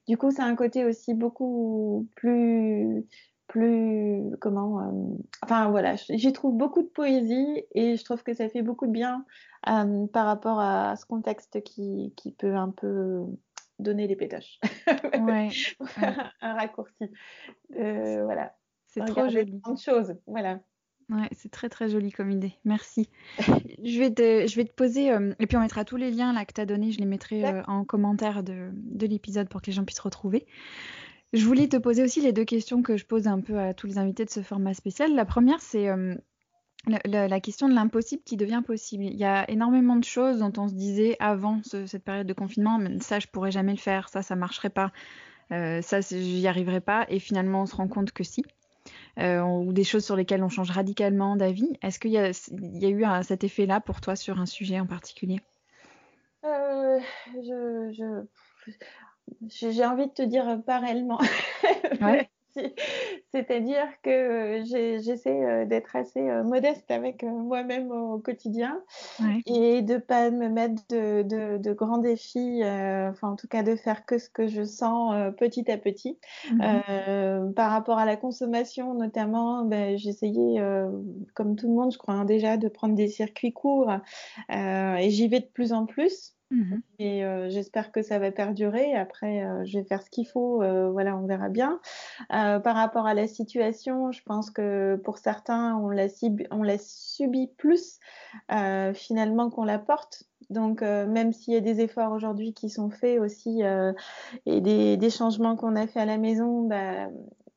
du 0.07 0.17
coup, 0.17 0.31
c'est 0.31 0.41
un 0.41 0.55
côté 0.55 0.85
aussi 0.85 1.13
beaucoup 1.13 2.07
plus, 2.15 3.05
plus, 3.47 4.23
comment, 4.39 5.19
enfin 5.41 5.69
voilà, 5.69 5.95
j'y 5.97 6.31
trouve 6.31 6.55
beaucoup 6.55 6.81
de 6.81 6.87
poésie 6.87 7.65
et 7.75 7.97
je 7.97 8.05
trouve 8.05 8.23
que 8.23 8.33
ça 8.33 8.47
fait 8.47 8.61
beaucoup 8.61 8.87
de 8.87 8.93
bien 8.93 9.25
par 9.63 10.25
rapport 10.25 10.61
à 10.61 10.95
ce 10.95 11.05
contexte 11.05 11.61
qui, 11.63 12.13
qui 12.15 12.31
peut 12.31 12.55
un 12.55 12.69
peu 12.69 13.25
donner 13.79 14.07
les 14.07 14.15
pétoches. 14.15 14.59
Ouais, 15.23 15.49
un 16.41 16.53
raccourci. 16.53 17.05
Euh, 17.79 18.23
voilà. 18.25 18.55
C'est 18.87 19.05
trop 19.05 19.29
joli. 19.29 19.61
de 19.65 19.77
choses. 19.77 20.15
Voilà. 20.27 20.59
Ouais, 21.09 21.29
c'est 21.31 21.51
très 21.51 21.69
très 21.69 21.89
joli 21.89 22.11
comme 22.11 22.31
idée. 22.31 22.53
Merci. 22.65 23.09
je, 23.83 23.99
vais 23.99 24.11
te, 24.11 24.47
je 24.47 24.55
vais 24.55 24.65
te 24.65 24.73
poser, 24.73 25.11
euh, 25.11 25.33
et 25.39 25.47
puis 25.47 25.57
on 25.57 25.61
mettra 25.61 25.85
tous 25.85 25.97
les 25.97 26.11
liens 26.11 26.33
là 26.33 26.45
que 26.45 26.53
tu 26.53 26.61
as 26.61 26.65
donnés, 26.65 26.91
je 26.91 26.99
les 26.99 27.05
mettrai 27.05 27.45
euh, 27.45 27.63
en 27.67 27.85
commentaire 27.85 28.43
de, 28.43 28.69
de 28.73 29.07
l'épisode 29.07 29.49
pour 29.49 29.61
que 29.61 29.67
les 29.67 29.73
gens 29.73 29.85
puissent 29.85 29.99
retrouver. 29.99 30.45
Je 31.33 31.45
voulais 31.45 31.67
te 31.67 31.77
poser 31.77 32.03
aussi 32.03 32.21
les 32.21 32.31
deux 32.31 32.45
questions 32.45 32.81
que 32.81 32.97
je 32.97 33.05
pose 33.05 33.27
un 33.27 33.41
peu 33.41 33.59
à 33.59 33.73
tous 33.73 33.87
les 33.87 33.97
invités 33.97 34.25
de 34.25 34.29
ce 34.29 34.41
format 34.41 34.73
spécial. 34.73 35.15
La 35.15 35.25
première, 35.25 35.61
c'est 35.61 35.89
la, 36.85 37.39
question 37.39 37.69
de 37.69 37.73
l'impossible 37.73 38.23
qui 38.23 38.37
devient 38.37 38.61
possible. 38.65 39.03
Il 39.03 39.15
y 39.15 39.23
a 39.23 39.49
énormément 39.49 39.95
de 39.95 40.03
choses 40.03 40.39
dont 40.39 40.51
on 40.57 40.67
se 40.67 40.73
disait 40.73 41.15
avant 41.19 41.61
cette 41.63 42.03
période 42.03 42.27
de 42.27 42.33
confinement, 42.33 42.77
mais 42.77 42.99
ça 42.99 43.19
je 43.19 43.27
pourrais 43.27 43.51
jamais 43.51 43.71
le 43.71 43.77
faire, 43.77 44.09
ça 44.09 44.21
ça 44.21 44.35
marcherait 44.35 44.69
pas, 44.69 44.91
euh, 45.51 45.81
ça 45.81 46.01
j'y 46.01 46.47
arriverai 46.47 46.81
pas, 46.81 47.05
et 47.09 47.19
finalement 47.19 47.61
on 47.61 47.65
se 47.65 47.75
rend 47.75 47.87
compte 47.87 48.11
que 48.11 48.23
si. 48.23 48.43
Euh, 49.19 49.41
ou 49.41 49.71
des 49.71 49.83
choses 49.83 50.03
sur 50.03 50.15
lesquelles 50.15 50.43
on 50.43 50.49
change 50.49 50.71
radicalement 50.71 51.35
d'avis. 51.35 51.77
Est-ce 51.81 51.99
qu'il 51.99 52.11
y, 52.11 52.17
a, 52.17 52.29
eu 52.29 53.05
cet 53.23 53.43
effet-là 53.43 53.79
pour 53.79 54.01
toi 54.01 54.15
sur 54.15 54.39
un 54.39 54.45
sujet 54.45 54.79
en 54.79 54.87
particulier? 54.87 55.39
Euh, 56.43 56.99
J'ai 59.47 59.85
envie 59.85 60.07
de 60.07 60.13
te 60.13 60.23
dire 60.23 60.59
pas 60.65 60.79
réellement. 60.79 61.19
Ouais. 62.01 62.29
C'est-à-dire 63.33 63.87
que 64.03 64.11
euh, 64.11 64.99
j'essaie 65.01 65.43
euh, 65.43 65.65
d'être 65.65 65.95
assez 65.95 66.19
euh, 66.19 66.43
modeste 66.43 66.91
avec 66.91 67.23
moi-même 67.23 67.91
au 67.91 68.19
quotidien 68.19 68.79
et 69.47 69.81
de 69.81 69.97
pas 69.97 70.29
me 70.29 70.49
mettre 70.49 70.83
de, 70.89 71.73
grands 71.73 71.97
défis, 71.97 72.61
enfin 72.63 73.29
en 73.29 73.35
tout 73.35 73.47
cas 73.47 73.63
de 73.63 73.75
faire 73.75 74.05
que 74.05 74.19
ce 74.19 74.29
que 74.29 74.47
je 74.47 74.63
sens 74.63 75.33
petit 75.37 75.71
à 75.71 75.77
petit. 75.77 76.19
Mhm. 76.51 77.53
par 77.55 77.71
rapport 77.71 77.97
à 77.97 78.05
la 78.05 78.15
consommation 78.15 78.93
notamment, 78.93 79.65
ben, 79.65 79.97
j'essayais, 79.97 80.61
comme 81.33 81.55
tout 81.55 81.67
le 81.67 81.73
monde, 81.73 81.91
je 81.91 81.97
crois 81.97 82.13
hein, 82.13 82.25
déjà, 82.25 82.57
de 82.57 82.67
prendre 82.67 82.95
des 82.95 83.07
circuits 83.07 83.53
courts 83.53 83.91
et 84.49 85.09
j'y 85.09 85.27
vais 85.27 85.39
de 85.39 85.49
plus 85.51 85.73
en 85.73 85.85
plus. 85.85 86.35
Mmh 86.51 86.75
Et 86.99 87.25
euh, 87.25 87.49
j'espère 87.49 87.91
que 87.91 88.01
ça 88.01 88.19
va 88.19 88.31
perdurer. 88.31 88.95
Après, 88.95 89.43
euh, 89.43 89.63
je 89.65 89.79
vais 89.79 89.85
faire 89.85 90.01
ce 90.01 90.09
qu'il 90.09 90.27
faut. 90.27 90.61
Euh, 90.61 90.89
voilà, 90.91 91.17
on 91.17 91.25
verra 91.25 91.49
bien. 91.49 91.79
par 92.29 92.75
rapport 92.75 93.05
à 93.05 93.13
la 93.13 93.27
situation, 93.27 94.11
je 94.11 94.21
pense 94.23 94.51
que 94.51 94.95
pour 95.03 95.17
certains, 95.17 95.75
on 95.77 95.89
la, 95.89 96.07
on 96.51 96.63
la 96.63 96.77
subit 96.77 97.47
plus 97.57 97.99
finalement 98.93 99.49
qu'on 99.49 99.63
la 99.63 99.79
porte. 99.79 100.23
Donc, 100.49 100.81
même 100.81 101.31
s'il 101.31 101.53
y 101.53 101.57
a 101.57 101.61
des 101.61 101.79
efforts 101.81 102.11
aujourd'hui 102.11 102.53
qui 102.53 102.69
sont 102.69 102.89
faits 102.89 103.19
aussi 103.19 103.61
et 104.45 104.61
des, 104.61 104.97
des 104.97 105.09
changements 105.09 105.55
qu'on 105.55 105.75
a 105.75 105.87
fait 105.87 106.01
à 106.01 106.05
la 106.05 106.17
maison, 106.17 106.67
bah, 106.67 107.07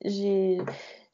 j'ai 0.05 0.59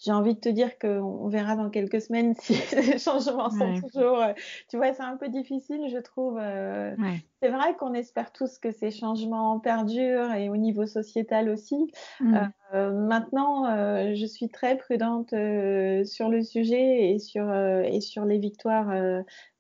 j'ai 0.05 0.13
envie 0.13 0.35
de 0.35 0.41
te 0.41 0.49
dire 0.49 0.79
qu'on 0.79 1.29
verra 1.29 1.55
dans 1.55 1.71
quelques 1.71 2.01
semaines 2.01 2.35
si 2.41 2.55
les 2.75 2.99
changements 2.99 3.51
sont 3.51 3.81
toujours. 3.81 4.21
Euh, 4.21 4.33
tu 4.69 4.77
vois, 4.77 4.93
c'est 4.93 5.03
un 5.03 5.17
peu 5.17 5.29
difficile, 5.29 5.89
je 5.93 5.99
trouve. 5.99 6.39
Euh, 6.41 6.95
c'est 7.41 7.49
vrai 7.49 7.77
qu'on 7.77 7.95
espère 7.95 8.33
tous 8.33 8.59
que 8.59 8.73
ces 8.73 8.91
changements 8.91 9.59
perdurent 9.61 10.33
et 10.33 10.49
au 10.49 10.57
niveau 10.57 10.87
sociétal 10.87 11.49
aussi. 11.49 11.93
Mm. 12.21 12.49
Euh, 12.75 12.91
maintenant, 12.91 13.67
je 14.15 14.27
suis 14.27 14.49
très 14.49 14.77
prudente 14.77 15.31
sur 15.31 16.29
le 16.29 16.43
sujet 16.43 17.13
et 17.13 17.19
sur, 17.19 17.53
et 17.53 18.01
sur 18.01 18.25
les 18.25 18.39
victoires 18.39 18.93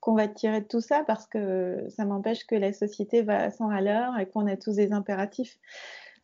qu'on 0.00 0.14
va 0.14 0.28
tirer 0.28 0.62
de 0.62 0.66
tout 0.66 0.81
ça 0.81 1.05
parce 1.07 1.26
que 1.26 1.87
ça 1.90 2.05
m'empêche 2.05 2.46
que 2.46 2.55
la 2.55 2.72
société 2.72 3.22
va 3.22 3.50
sans 3.50 3.68
à 3.68 3.81
l'heure 3.81 4.18
et 4.18 4.26
qu'on 4.26 4.46
a 4.46 4.57
tous 4.57 4.76
des 4.76 4.92
impératifs. 4.92 5.59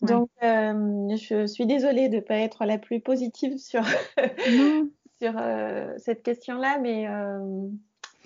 Donc, 0.02 0.30
euh, 0.42 1.16
je 1.16 1.46
suis 1.46 1.66
désolée 1.66 2.08
de 2.08 2.16
ne 2.16 2.20
pas 2.20 2.36
être 2.36 2.64
la 2.64 2.78
plus 2.78 3.00
positive 3.00 3.58
sur, 3.58 3.82
sur 5.20 5.32
euh, 5.36 5.92
cette 5.98 6.22
question-là, 6.22 6.78
mais 6.78 7.08
euh, 7.08 7.68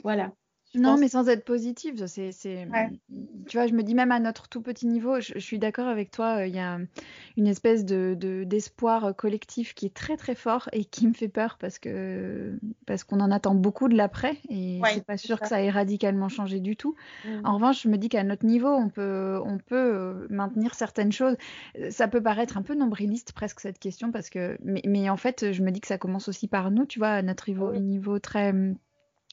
voilà. 0.02 0.32
Non, 0.74 0.96
mais 0.96 1.08
sans 1.08 1.28
être 1.28 1.44
positive, 1.44 2.06
c'est, 2.06 2.30
tu 3.46 3.56
vois, 3.56 3.66
je 3.66 3.74
me 3.74 3.82
dis 3.82 3.94
même 3.94 4.12
à 4.12 4.20
notre 4.20 4.48
tout 4.48 4.62
petit 4.62 4.86
niveau, 4.86 5.20
je, 5.20 5.38
suis 5.38 5.58
d'accord 5.58 5.86
avec 5.86 6.10
toi, 6.10 6.38
euh, 6.38 6.46
il 6.46 6.54
y 6.54 6.58
a 6.58 6.78
une 7.36 7.46
espèce 7.46 7.84
de, 7.84 8.16
d'espoir 8.44 9.14
collectif 9.14 9.74
qui 9.74 9.86
est 9.86 9.94
très 9.94 10.16
très 10.16 10.34
fort 10.34 10.68
et 10.72 10.84
qui 10.84 11.06
me 11.06 11.12
fait 11.12 11.28
peur 11.28 11.58
parce 11.58 11.78
que 11.78 12.58
parce 12.86 13.04
qu'on 13.04 13.20
en 13.20 13.30
attend 13.30 13.54
beaucoup 13.54 13.88
de 13.88 13.96
l'après 13.96 14.38
et 14.48 14.80
je 14.82 14.94
c'est 14.94 15.04
pas 15.04 15.16
sûr 15.16 15.40
que 15.40 15.48
ça 15.48 15.62
ait 15.62 15.70
radicalement 15.70 16.28
changé 16.28 16.60
du 16.60 16.76
tout. 16.76 16.94
Mmh. 17.24 17.28
En 17.44 17.54
revanche, 17.54 17.82
je 17.82 17.88
me 17.88 17.98
dis 17.98 18.08
qu'à 18.08 18.24
notre 18.24 18.46
niveau, 18.46 18.68
on 18.68 18.88
peut 18.88 19.40
on 19.44 19.58
peut 19.58 19.76
euh, 19.76 20.26
maintenir 20.30 20.74
certaines 20.74 21.12
choses. 21.12 21.36
Ça 21.90 22.08
peut 22.08 22.22
paraître 22.22 22.56
un 22.56 22.62
peu 22.62 22.74
nombriliste 22.74 23.32
presque 23.32 23.60
cette 23.60 23.78
question 23.78 24.10
parce 24.10 24.30
que 24.30 24.56
mais, 24.62 24.82
mais 24.86 25.10
en 25.10 25.16
fait, 25.16 25.52
je 25.52 25.62
me 25.62 25.70
dis 25.70 25.80
que 25.80 25.88
ça 25.88 25.98
commence 25.98 26.28
aussi 26.28 26.48
par 26.48 26.70
nous, 26.70 26.86
tu 26.86 26.98
vois, 26.98 27.08
à 27.08 27.22
notre 27.22 27.48
niveau, 27.48 27.74
niveau 27.74 28.18
très 28.18 28.54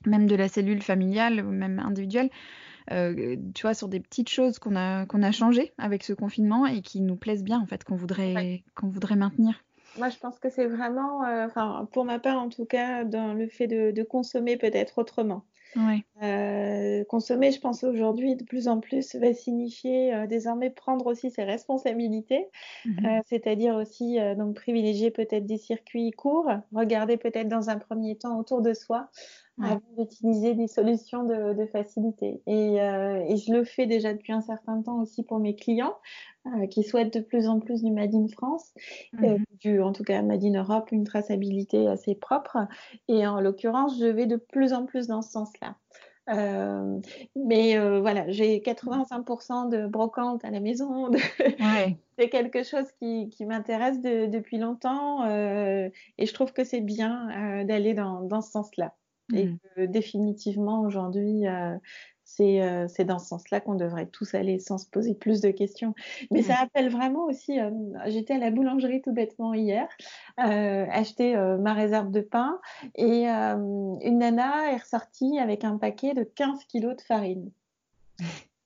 même 0.06 0.28
de 0.28 0.36
la 0.36 0.48
cellule 0.48 0.82
familiale 0.82 1.46
ou 1.46 1.52
même 1.52 1.80
individuelle, 1.80 2.30
euh, 2.92 3.36
tu 3.54 3.62
vois, 3.64 3.74
sur 3.74 3.88
des 3.88 4.00
petites 4.00 4.30
choses 4.30 4.60
qu'on 4.60 4.76
a, 4.76 5.06
qu'on 5.06 5.22
a 5.22 5.32
changées 5.32 5.74
avec 5.78 6.04
ce 6.04 6.14
confinement 6.14 6.66
et 6.66 6.82
qui 6.82 7.02
nous 7.02 7.16
plaisent 7.16 7.44
bien, 7.44 7.60
en 7.60 7.66
fait, 7.66 7.84
qu'on 7.84 7.96
voudrait, 7.96 8.64
qu'on 8.76 8.88
voudrait 8.88 9.16
maintenir. 9.16 9.64
Moi, 9.98 10.10
je 10.10 10.18
pense 10.18 10.40
que 10.40 10.50
c'est 10.50 10.66
vraiment, 10.66 11.26
euh, 11.26 11.48
pour 11.92 12.06
ma 12.06 12.20
part 12.20 12.40
en 12.40 12.50
tout 12.50 12.66
cas, 12.66 13.04
dans 13.04 13.34
le 13.34 13.48
fait 13.48 13.68
de, 13.68 14.04
consommer 14.04 14.58
peut-être 14.58 15.00
autrement. 15.00 15.44
Euh, 16.24 17.04
consommer, 17.04 17.52
je 17.52 17.60
pense 17.60 17.84
aujourd'hui 17.84 18.36
de 18.36 18.44
plus 18.44 18.68
en 18.68 18.80
plus 18.80 19.16
va 19.16 19.36
signifier 19.36 20.26
désormais 20.28 20.72
prendre 20.72 21.06
aussi 21.06 21.30
ses 21.30 21.44
responsabilités, 21.44 22.48
mhm. 22.86 23.22
c'est-à-dire 23.28 23.76
aussi 23.76 24.18
donc 24.36 24.56
privilégier 24.56 25.12
peut-être 25.12 25.46
des 25.46 25.60
circuits 25.60 26.10
courts, 26.10 26.50
regarder 26.74 27.18
peut-être 27.18 27.50
dans 27.50 27.70
un 27.70 27.78
premier 27.78 28.16
temps 28.16 28.40
autour 28.40 28.64
de 28.64 28.74
soi 28.74 29.10
avant 29.62 29.82
d'utiliser 29.98 30.54
des 30.54 30.68
solutions 30.68 31.24
de, 31.24 31.66
facilité. 31.72 32.42
Euh, 32.48 33.24
et, 33.28 33.38
je 33.38 33.54
le 33.54 33.64
fais 33.64 33.86
déjà 33.86 34.14
depuis 34.14 34.34
un 34.34 34.42
certain 34.42 34.82
temps 34.82 35.02
aussi 35.02 35.24
pour 35.24 35.40
mes 35.40 35.56
clients 35.56 35.96
euh, 36.48 36.68
qui 36.68 36.84
souhaitent 36.84 37.14
de 37.14 37.20
plus 37.20 37.48
en 37.48 37.60
plus 37.60 37.84
du 37.84 37.92
Made 37.92 38.16
in 38.16 38.28
France, 38.28 38.74
euh, 39.22 39.38
mhm. 39.38 39.46
du, 39.60 39.82
en 39.82 39.92
tout 39.92 40.04
cas 40.04 40.22
Made 40.22 40.44
in 40.44 40.54
Europe, 40.54 40.92
une 40.92 41.04
traçabilité 41.04 41.88
assez 41.88 42.16
propre. 42.16 42.58
Et 43.08 43.28
en 43.28 43.42
l'occurrence, 43.42 44.00
je 44.00 44.06
vais 44.06 44.26
de 44.26 44.38
plus 44.38 44.74
en 44.74 44.86
plus 44.86 45.08
dans 45.08 45.22
ce 45.22 45.32
sens-là. 45.32 45.76
mais 47.36 47.78
voilà, 48.00 48.30
j'ai 48.30 48.60
85% 48.60 49.70
de 49.70 49.88
brocante 49.88 50.46
à 50.46 50.52
la 50.52 50.60
maison. 50.60 51.10
c'est 52.18 52.30
quelque 52.30 52.64
chose 52.64 52.86
qui, 53.00 53.30
qui 53.30 53.46
m'intéresse 53.46 54.00
depuis 54.02 54.58
longtemps 54.58 55.26
et 55.28 56.26
je 56.26 56.34
trouve 56.34 56.54
que 56.54 56.64
c'est 56.64 56.82
bien 56.82 57.64
d'aller 57.66 57.94
dans, 57.94 58.22
dans 58.22 58.42
ce 58.42 58.52
sens-là. 58.52 58.94
Et 59.34 59.46
mmh. 59.46 59.58
que 59.76 59.86
définitivement, 59.86 60.82
aujourd'hui, 60.82 61.48
euh, 61.48 61.76
euh, 62.40 62.88
c'est 62.88 63.06
dans 63.06 63.20
ce 63.20 63.28
sens-là 63.28 63.60
qu'on 63.60 63.76
devrait 63.76 64.06
tous 64.06 64.34
aller 64.34 64.60
sans 64.60 64.78
se 64.78 64.88
poser 64.90 65.14
plus 65.14 65.42
de 65.42 65.52
questions. 65.52 65.94
Mais 66.32 66.42
ça 66.42 66.56
appelle 66.62 66.90
vraiment 66.90 67.26
aussi, 67.26 67.60
euh, 67.60 67.72
j'étais 68.08 68.36
à 68.36 68.38
la 68.38 68.52
boulangerie 68.52 69.02
tout 69.02 69.14
bêtement 69.14 69.54
hier, 69.54 69.88
acheter 70.38 71.36
ma 71.60 71.74
réserve 71.74 72.12
de 72.12 72.22
pain, 72.22 72.60
et 72.96 73.28
une 73.28 74.18
nana 74.18 74.72
est 74.72 74.78
ressortie 74.78 75.40
avec 75.40 75.64
un 75.64 75.78
paquet 75.78 76.14
de 76.14 76.24
15 76.24 76.66
kilos 76.66 76.96
de 76.96 77.02
farine. 77.02 77.52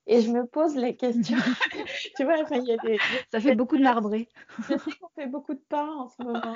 Et 0.06 0.20
je 0.20 0.30
me 0.30 0.46
pose 0.46 0.76
les 0.76 0.96
questions. 0.96 1.38
tu 2.16 2.24
vois, 2.24 2.36
il 2.50 2.64
y 2.64 2.72
a 2.72 2.76
des, 2.78 2.98
Ça 3.32 3.40
fait 3.40 3.54
beaucoup 3.54 3.76
de 3.76 3.82
marbré. 3.82 4.28
je 4.68 4.76
sais 4.76 4.90
qu'on 5.00 5.08
fait 5.14 5.26
beaucoup 5.26 5.54
de 5.54 5.62
pain 5.68 5.88
en 5.88 6.08
ce 6.08 6.22
moment, 6.22 6.54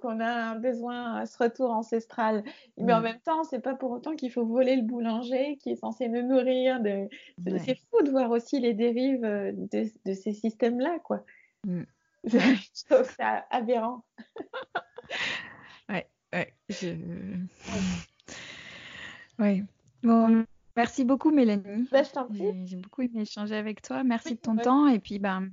qu'on 0.00 0.20
a 0.20 0.30
un 0.30 0.56
besoin 0.56 1.16
à 1.16 1.26
ce 1.26 1.38
retour 1.38 1.70
ancestral. 1.70 2.42
Mais 2.78 2.92
en 2.92 3.00
mm. 3.00 3.04
même 3.04 3.20
temps, 3.20 3.44
c'est 3.44 3.60
pas 3.60 3.74
pour 3.74 3.92
autant 3.92 4.16
qu'il 4.16 4.32
faut 4.32 4.44
voler 4.44 4.76
le 4.76 4.82
boulanger 4.82 5.56
qui 5.58 5.70
est 5.70 5.76
censé 5.76 6.08
me 6.08 6.22
nourrir. 6.22 6.80
De... 6.80 7.08
C'est 7.58 7.78
fou 7.90 8.02
de 8.02 8.10
voir 8.10 8.30
aussi 8.30 8.58
les 8.58 8.74
dérives 8.74 9.24
euh, 9.24 9.52
de, 9.54 9.86
de 10.04 10.14
ces 10.14 10.32
systèmes-là, 10.32 10.98
quoi. 11.04 11.24
Mm. 11.64 11.82
je 12.24 12.84
trouve 12.88 13.08
ça 13.16 13.46
aberrant. 13.50 14.04
ouais, 15.88 16.08
ouais. 16.32 16.54
Je... 16.68 16.88
Ouais. 19.38 19.62
Bon, 20.02 20.44
Merci 20.76 21.04
beaucoup, 21.04 21.30
Mélanie. 21.30 21.88
Bah, 21.90 22.02
je 22.02 22.10
t'en 22.10 22.26
prie. 22.26 22.66
J'ai 22.66 22.76
beaucoup 22.76 23.02
aimé 23.02 23.22
échanger 23.22 23.56
avec 23.56 23.82
toi. 23.82 24.04
Merci 24.04 24.34
de 24.34 24.40
ton 24.40 24.56
temps. 24.56 24.86
Et 24.86 24.98
puis, 24.98 25.18
ben, 25.18 25.50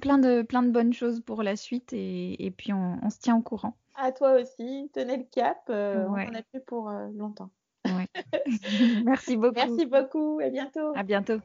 plein, 0.00 0.18
de, 0.18 0.42
plein 0.42 0.62
de 0.62 0.70
bonnes 0.70 0.92
choses 0.92 1.20
pour 1.20 1.42
la 1.42 1.56
suite. 1.56 1.92
Et, 1.92 2.52
puis, 2.56 2.72
on, 2.72 3.08
se 3.10 3.18
tient 3.18 3.36
au 3.36 3.42
courant. 3.42 3.76
À 3.94 4.12
toi 4.12 4.32
aussi. 4.40 4.90
Tenez 4.92 5.16
le 5.16 5.24
cap. 5.24 5.58
Euh, 5.70 6.04
on 6.08 6.14
en 6.14 6.34
a 6.34 6.42
plus 6.42 6.60
pour 6.66 6.90
euh, 6.90 7.08
longtemps. 7.14 7.50
Merci 9.04 9.36
beaucoup. 9.36 9.54
Merci 9.54 9.86
beaucoup. 9.86 10.40
À 10.42 10.50
bientôt. 10.50 10.92
À 10.94 11.02
bientôt. 11.02 11.38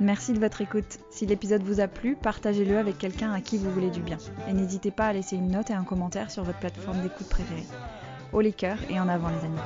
Merci 0.00 0.32
de 0.32 0.38
votre 0.38 0.60
écoute. 0.60 0.98
Si 1.10 1.26
l'épisode 1.26 1.62
vous 1.62 1.80
a 1.80 1.88
plu, 1.88 2.14
partagez-le 2.14 2.78
avec 2.78 2.98
quelqu'un 2.98 3.32
à 3.32 3.40
qui 3.40 3.58
vous 3.58 3.70
voulez 3.70 3.90
du 3.90 4.00
bien. 4.00 4.18
Et 4.48 4.52
n'hésitez 4.52 4.92
pas 4.92 5.06
à 5.06 5.12
laisser 5.12 5.36
une 5.36 5.50
note 5.50 5.70
et 5.70 5.74
un 5.74 5.82
commentaire 5.82 6.30
sur 6.30 6.44
votre 6.44 6.60
plateforme 6.60 7.02
d'écoute 7.02 7.28
préférée. 7.28 7.66
Au 8.32 8.40
les 8.40 8.52
cœurs 8.52 8.78
et 8.90 9.00
en 9.00 9.08
avant 9.08 9.28
les 9.28 9.44
amis. 9.44 9.58